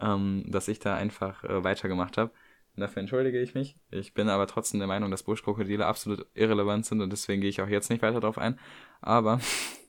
[0.00, 2.32] ähm, dass ich da einfach äh, weitergemacht habe.
[2.76, 3.74] Dafür entschuldige ich mich.
[3.90, 7.60] Ich bin aber trotzdem der Meinung, dass Buschkrokodile absolut irrelevant sind und deswegen gehe ich
[7.60, 8.58] auch jetzt nicht weiter drauf ein.
[9.00, 9.40] Aber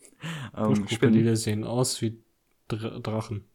[0.57, 0.73] ähm.
[0.73, 2.23] Buschkrokodile sehen aus wie
[2.67, 3.45] Dr Drachen.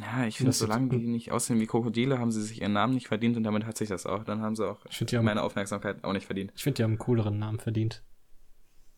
[0.00, 3.08] Ja, ich finde, solange die nicht aussehen wie Krokodile, haben sie sich ihren Namen nicht
[3.08, 4.22] verdient und damit hat sich das auch.
[4.22, 6.52] Dann haben sie auch Ich finde, die, haben- meine Aufmerksamkeit auch nicht verdient.
[6.54, 8.02] ich find, die haben einen cooleren Namen verdient.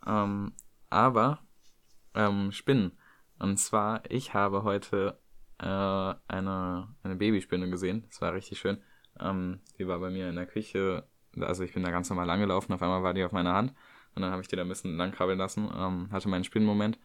[0.05, 0.53] Ähm,
[0.89, 1.39] aber
[2.15, 2.93] ähm, Spinnen.
[3.39, 5.19] Und zwar, ich habe heute
[5.59, 8.05] äh, eine, eine Babyspinne gesehen.
[8.09, 8.79] Das war richtig schön.
[9.19, 11.05] Ähm, die war bei mir in der Küche.
[11.39, 12.73] Also ich bin da ganz normal lang gelaufen.
[12.73, 13.75] Auf einmal war die auf meiner Hand.
[14.15, 15.71] Und dann habe ich die da ein bisschen lang krabbeln lassen.
[15.75, 16.99] Ähm, hatte meinen Spinnenmoment.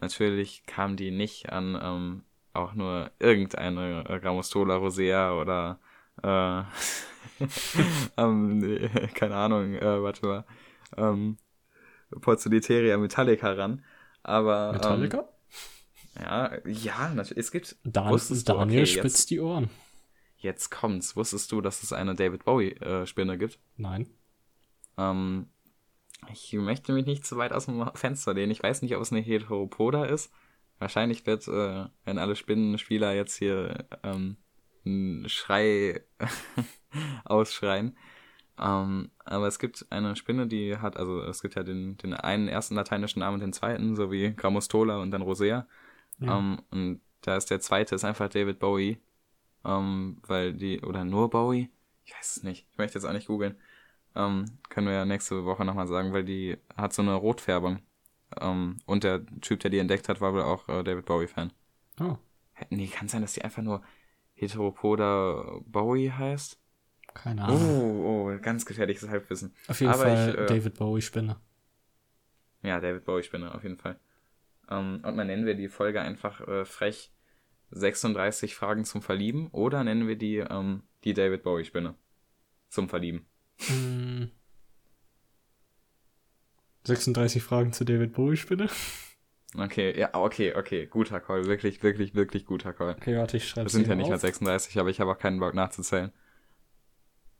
[0.00, 5.80] Natürlich kam die nicht an ähm, auch nur irgendeine äh, Ramostola rosea oder
[6.22, 6.62] äh,
[8.16, 10.44] ähm, keine Ahnung, äh, warte mal.
[10.96, 11.36] Ähm,
[12.20, 13.84] Porzoliteria metallica ran.
[14.28, 14.72] Aber.
[14.72, 15.28] Metallica?
[16.16, 17.44] Ähm, ja, ja, natürlich.
[17.44, 17.76] Es gibt.
[17.84, 19.70] Dan wusstest du, Daniel okay, spitzt jetzt, die Ohren.
[20.36, 21.16] jetzt kommt's.
[21.16, 23.58] Wusstest du, dass es eine David Bowie-Spinne gibt?
[23.76, 24.08] Nein.
[24.96, 25.46] Ähm,
[26.32, 28.52] ich möchte mich nicht zu weit aus dem Fenster lehnen.
[28.52, 30.32] Ich weiß nicht, ob es eine Heteropoda ist.
[30.78, 34.36] Wahrscheinlich wird, äh, wenn alle Spinnenspieler jetzt hier ähm,
[34.84, 36.02] einen Schrei
[37.24, 37.96] ausschreien.
[38.60, 42.48] Ähm, aber es gibt eine Spinne, die hat, also es gibt ja den, den einen
[42.48, 45.66] ersten lateinischen Namen und den zweiten, so wie Grammostola und dann Rosea.
[46.18, 46.38] Ja.
[46.38, 48.98] Ähm, und da ist der zweite, ist einfach David Bowie.
[49.64, 51.70] Ähm, weil die, oder nur Bowie?
[52.04, 52.66] Ich weiß es nicht.
[52.70, 53.56] Ich möchte jetzt auch nicht googeln.
[54.14, 57.80] Ähm, können wir ja nächste Woche nochmal sagen, weil die hat so eine Rotfärbung.
[58.40, 61.52] Ähm, und der Typ, der die entdeckt hat, war wohl auch äh, David Bowie-Fan.
[62.00, 62.16] Oh,
[62.70, 63.82] Nee, kann sein, dass die einfach nur
[64.34, 66.58] Heteropoda Bowie heißt?
[67.22, 68.04] Keine Oh, Ahnung.
[68.04, 69.54] oh, ganz gefährliches Halbwissen.
[69.66, 71.36] Auf jeden aber Fall ich, äh, David Bowie Spinne.
[72.62, 74.00] Ja, David Bowie-Spinne, auf jeden Fall.
[74.68, 77.12] Ähm, und mal nennen wir die Folge einfach äh, frech
[77.70, 81.94] 36 Fragen zum Verlieben oder nennen wir die ähm, die David Bowie-Spinne
[82.68, 83.26] zum Verlieben.
[83.58, 84.30] Hm.
[86.84, 88.68] 36 Fragen zu David Bowie Spinne.
[89.56, 92.96] Okay, ja, okay, okay, guter Call, wirklich, wirklich, wirklich guter Call.
[92.98, 95.38] Okay, warte, ich schreibe Das sind ja nicht mal 36, aber ich habe auch keinen
[95.40, 96.12] Bock nachzuzählen.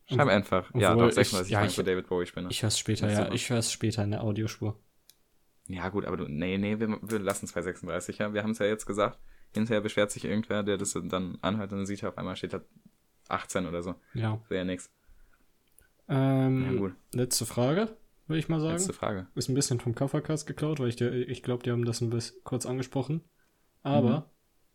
[0.08, 0.74] Schreib Und- einfach.
[0.74, 2.48] Ja, doch, 36 ich- ja, ich- zu David Bowie-Spinne.
[2.50, 3.30] Ich höre es später, ja.
[3.32, 4.78] Ich höre es später in der Audiospur.
[5.66, 8.32] Ja, gut, aber du, nee, nee, wir, wir lassen 236, ja.
[8.32, 9.18] Wir haben es ja jetzt gesagt.
[9.52, 12.54] Hinterher beschwert sich irgendwer, der das dann anhört und dann sieht er auf einmal steht
[12.54, 12.60] da
[13.28, 13.94] 18 oder so.
[14.14, 14.40] Ja.
[14.48, 14.90] Wäre ja nix.
[16.08, 16.94] Ähm, Ja, gut.
[17.12, 17.96] letzte Frage,
[18.26, 18.72] würde ich mal sagen.
[18.74, 19.26] Letzte Frage.
[19.34, 22.10] Ist ein bisschen vom Covercast geklaut, weil ich, dir- ich glaube, die haben das ein
[22.10, 23.22] bisschen kurz angesprochen.
[23.82, 24.30] Aber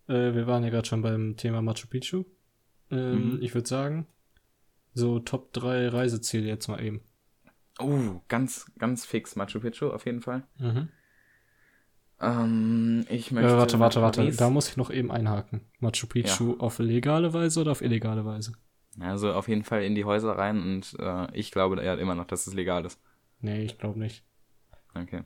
[0.07, 0.13] Mhm.
[0.13, 2.23] äh, wir waren ja gerade schon beim Thema Machu Picchu.
[2.91, 3.41] Ähm, Mhm.
[3.41, 4.05] Ich würde sagen,
[4.93, 7.01] so Top 3 Reiseziele jetzt mal eben.
[7.79, 10.43] Oh, ganz, ganz fix Machu Picchu auf jeden Fall.
[10.59, 10.89] Mhm.
[12.21, 13.57] Ähm, ich Äh, möchte.
[13.57, 14.21] warte, warte, warte.
[14.21, 14.37] Paris.
[14.37, 15.61] Da muss ich noch eben einhaken.
[15.79, 18.53] Machu Picchu auf legale Weise oder auf illegale Weise?
[18.99, 22.25] Also auf jeden Fall in die Häuser rein und äh, ich glaube ja immer noch,
[22.25, 23.01] dass es legal ist.
[23.41, 24.23] Nee, ich glaube nicht.
[24.93, 25.23] Okay.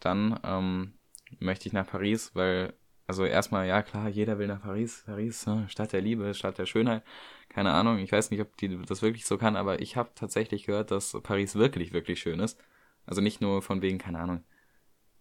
[0.00, 0.94] Dann ähm,
[1.38, 2.72] möchte ich nach Paris, weil,
[3.10, 5.02] also erstmal, ja klar, jeder will nach Paris.
[5.04, 5.66] Paris, ne?
[5.68, 7.02] Stadt der Liebe, Stadt der Schönheit.
[7.48, 10.64] Keine Ahnung, ich weiß nicht, ob die das wirklich so kann, aber ich habe tatsächlich
[10.66, 12.56] gehört, dass Paris wirklich, wirklich schön ist.
[13.06, 14.44] Also nicht nur von wegen, keine Ahnung.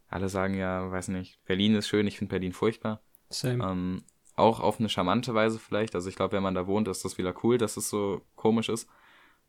[0.07, 3.01] Alle sagen ja, weiß nicht, Berlin ist schön, ich finde Berlin furchtbar.
[3.29, 3.63] Same.
[3.67, 4.03] Ähm,
[4.35, 5.95] auch auf eine charmante Weise vielleicht.
[5.95, 8.69] Also ich glaube, wenn man da wohnt, ist das wieder cool, dass es so komisch
[8.69, 8.87] ist.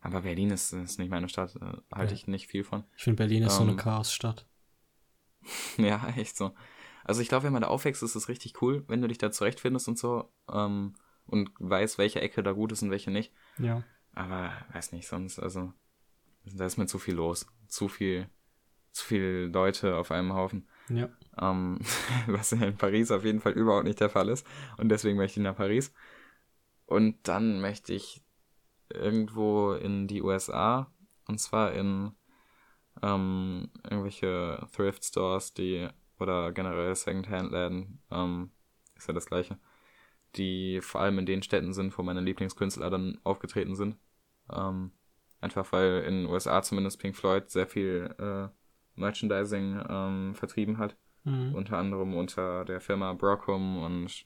[0.00, 2.16] Aber Berlin ist, ist nicht meine Stadt, äh, halte Ja.
[2.16, 2.84] ich nicht viel von.
[2.96, 4.46] Ich finde, Berlin ist so eine ähm, Chaosstadt.
[5.76, 6.52] Ja, echt so.
[7.04, 9.30] Also ich glaube, wenn man da aufwächst, ist es richtig cool, wenn du dich da
[9.30, 10.94] zurechtfindest und so ähm,
[11.26, 13.32] und weißt, welche Ecke da gut ist und welche nicht.
[13.58, 13.82] Ja.
[14.12, 15.72] Aber weiß nicht, sonst, also
[16.44, 17.46] da ist mir zu viel los.
[17.68, 18.28] Zu viel,
[18.92, 20.68] zu viele Leute auf einem Haufen.
[20.88, 21.08] Ja.
[21.40, 21.78] Ähm,
[22.26, 24.46] was in Paris auf jeden Fall überhaupt nicht der Fall ist.
[24.76, 25.92] Und deswegen möchte ich nach Paris.
[26.86, 28.22] Und dann möchte ich
[28.92, 30.92] irgendwo in die USA.
[31.26, 32.12] Und zwar in
[33.02, 35.88] ähm, irgendwelche Thrift Stores, die
[36.20, 38.50] oder generell Secondhand-Läden, ähm,
[38.96, 39.58] ist ja das gleiche,
[40.36, 43.96] die vor allem in den Städten sind, wo meine Lieblingskünstler dann aufgetreten sind.
[44.52, 44.92] Ähm,
[45.40, 48.48] einfach weil in den USA zumindest Pink Floyd sehr viel äh,
[49.00, 51.54] Merchandising ähm, vertrieben hat Mhm.
[51.54, 54.24] unter anderem unter der Firma Brockham und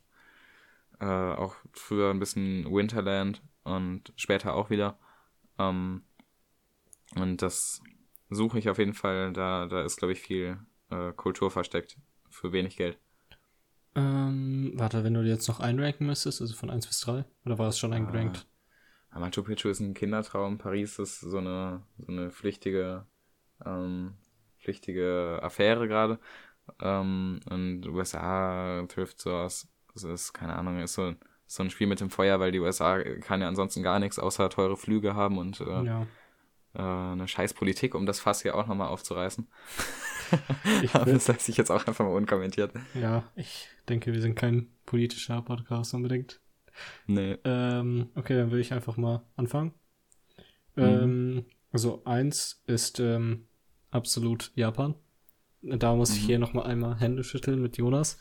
[1.01, 4.99] äh, auch früher ein bisschen Winterland und später auch wieder.
[5.59, 6.05] Ähm,
[7.17, 7.83] und das
[8.31, 10.59] suche ich auf jeden Fall, da, da ist, glaube ich, viel
[10.95, 11.97] äh, Kultur versteckt
[12.31, 12.99] für wenig Geld.
[13.97, 17.25] Ähm, warte, wenn du jetzt noch einranken müsstest, also von 1 bis 3?
[17.45, 18.47] Oder war es schon eingerankt?
[19.11, 23.07] Ah, Machu Picchu ist ein Kindertraum, Paris ist so eine, so eine flüchtige,
[23.65, 24.15] ähm,
[24.59, 26.19] flüchtige Affäre gerade.
[26.81, 31.15] Ähm, und USA Thrift Stores, das ist, keine Ahnung, ist so,
[31.47, 34.51] so ein Spiel mit dem Feuer, weil die USA kann ja ansonsten gar nichts außer
[34.51, 36.07] teure Flüge haben und äh, Ja.
[36.75, 39.47] äh, eine scheiß Politik, um das Fass hier auch nochmal aufzureißen.
[40.83, 42.73] Ich Aber das lasse ich jetzt auch einfach mal unkommentiert.
[42.95, 46.41] Ja, ich denke, wir sind kein politischer Podcast unbedingt.
[47.07, 47.37] Nee.
[47.45, 49.73] Ähm, okay, dann will ich einfach mal anfangen.
[50.77, 50.83] Mhm.
[50.85, 53.47] Ähm, also eins ist ähm,
[53.91, 54.95] absolut Japan.
[55.63, 56.27] Da muss ich Mhm.
[56.27, 58.19] hier noch mal einmal Hände schütteln mit Jonas.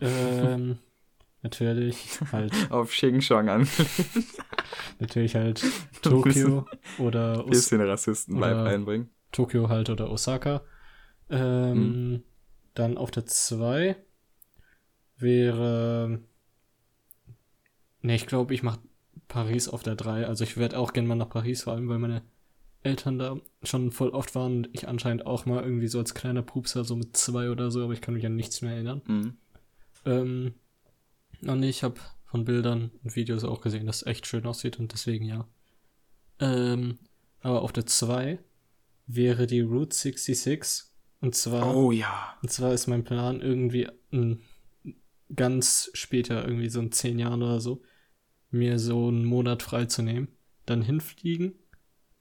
[0.00, 0.78] Ähm,
[1.42, 3.66] natürlich halt, Auf Xing Shang an.
[4.98, 5.64] natürlich halt
[6.02, 6.66] Tokio
[6.98, 9.10] oder Os Bisschen Rassisten-Vibe Oder- einbringen.
[9.32, 10.62] Tokio halt oder Osaka.
[11.30, 12.22] Ähm, Mhm.
[12.74, 13.96] Dann auf der 2
[15.16, 16.20] wäre.
[18.02, 18.80] Ne, ich glaube, ich mache
[19.28, 20.26] Paris auf der 3.
[20.26, 22.22] Also ich werde auch gerne mal nach Paris, vor allem weil meine
[22.82, 26.42] Eltern da schon voll oft waren und ich anscheinend auch mal irgendwie so als kleiner
[26.42, 29.02] Pupser, so mit zwei oder so, aber ich kann mich an nichts mehr erinnern.
[29.06, 29.36] Mhm.
[30.06, 30.54] Ähm,
[31.42, 34.92] und ich habe von Bildern und Videos auch gesehen, dass es echt schön aussieht und
[34.92, 35.46] deswegen ja.
[36.38, 36.98] Ähm,
[37.40, 38.38] aber auf der 2
[39.06, 40.89] wäre die Route 66
[41.20, 42.36] und zwar, Oh ja.
[42.42, 44.42] und zwar ist mein Plan irgendwie ein,
[45.34, 47.82] ganz später, irgendwie so in zehn Jahren oder so,
[48.50, 50.28] mir so einen Monat freizunehmen,
[50.66, 51.54] dann hinfliegen,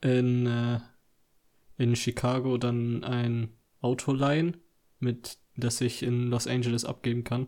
[0.01, 0.79] in, äh,
[1.77, 4.57] in Chicago dann ein Auto leihen,
[4.99, 7.47] mit, das ich in Los Angeles abgeben kann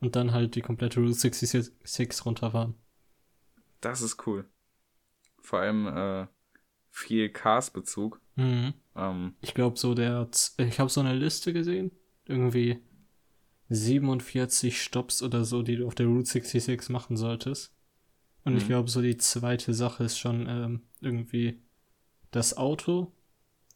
[0.00, 2.74] und dann halt die komplette Route 66 runterfahren.
[3.80, 4.48] Das ist cool.
[5.40, 6.26] Vor allem äh,
[6.90, 8.20] viel Cars-Bezug.
[8.36, 8.74] Mhm.
[8.96, 10.28] Ähm, Ich glaube so der,
[10.58, 11.90] ich habe so eine Liste gesehen,
[12.26, 12.78] irgendwie
[13.68, 17.74] 47 Stops oder so, die du auf der Route 66 machen solltest.
[18.44, 18.68] Und ich Mhm.
[18.68, 21.62] glaube so die zweite Sache ist schon ähm, irgendwie
[22.30, 23.12] das Auto.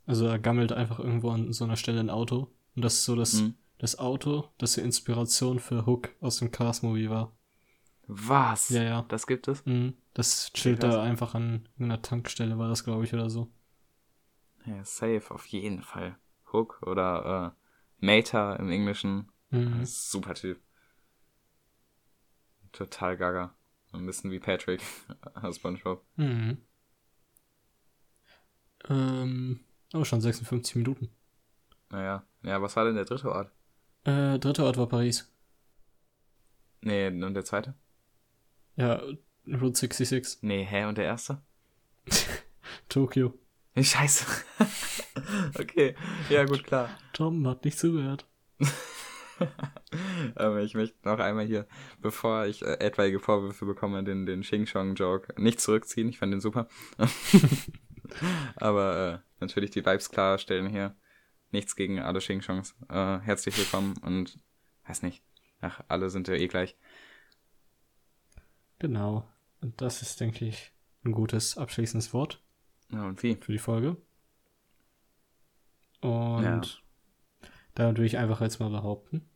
[0.07, 2.49] Also er gammelt einfach irgendwo an so einer Stelle ein Auto.
[2.75, 3.55] Und das ist so das, mhm.
[3.79, 7.33] das Auto, das die Inspiration für Hook aus dem Cars-Movie war.
[8.07, 8.71] Was?
[8.71, 9.05] Ja, ja.
[9.09, 9.65] Das gibt es?
[9.67, 9.95] Mhm.
[10.15, 13.49] Das chillt da einfach an irgendeiner Tankstelle, war das, glaube ich, oder so.
[14.69, 16.19] Ja, safe, auf jeden Fall.
[16.53, 17.55] Hook oder
[18.01, 19.33] äh, Mater im Englischen.
[19.51, 19.85] Mhm.
[19.85, 20.61] Super Typ.
[22.73, 23.55] Total gaga.
[23.93, 24.83] Ein bisschen wie Patrick
[25.35, 26.05] aus SpongeBob.
[26.17, 26.59] Mhm.
[28.91, 29.61] Ähm,
[29.95, 31.09] oh, schon 56 Minuten.
[31.89, 32.27] Naja.
[32.43, 33.51] Ja, was war denn der dritte Ort?
[34.05, 35.33] Äh, dritter Ort war Paris.
[36.83, 37.75] Nee, und der zweite?
[38.77, 39.03] Ja,
[39.47, 40.43] Route 66.
[40.43, 41.41] Nee, hä, und der erste?
[42.91, 43.35] Tokio.
[43.83, 44.27] Scheiße.
[45.59, 45.95] okay,
[46.29, 46.91] ja, gut, klar.
[47.13, 48.27] Tom hat nicht zugehört.
[50.35, 51.69] Aber ich möchte noch einmal hier,
[52.01, 56.09] bevor ich äh, etwaige Vorwürfe bekomme, den, den Xing Chong Joke nicht zurückziehen.
[56.09, 56.69] Ich fand den super.
[58.57, 60.97] Aber äh, natürlich die Vibes klarstellen hier.
[61.51, 62.75] Nichts gegen alle Xing Chongs.
[62.89, 64.39] Äh, herzlich willkommen und
[64.87, 65.23] weiß nicht.
[65.61, 66.77] Ach, alle sind ja eh gleich.
[68.81, 69.29] Genau.
[69.61, 70.73] Und das ist, denke ich,
[71.05, 72.43] ein gutes abschließendes Wort
[72.91, 73.37] Ja, und wie?
[73.37, 73.97] für die Folge.
[76.01, 76.61] Und Ja.
[77.75, 79.29] da würde ich einfach jetzt mal behaupten.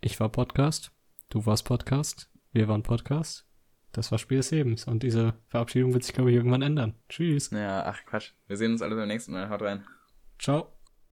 [0.00, 0.92] Ich war Podcast,
[1.28, 3.46] du warst Podcast, wir waren Podcast.
[3.92, 4.86] Das war Spiel des Lebens.
[4.86, 6.94] Und diese Verabschiedung wird sich, glaube ich, irgendwann ändern.
[7.08, 7.50] Tschüss.
[7.50, 8.32] Ja, ach Quatsch.
[8.46, 9.50] Wir sehen uns alle beim nächsten Mal.
[9.50, 9.84] Haut rein.
[10.38, 10.72] Ciao.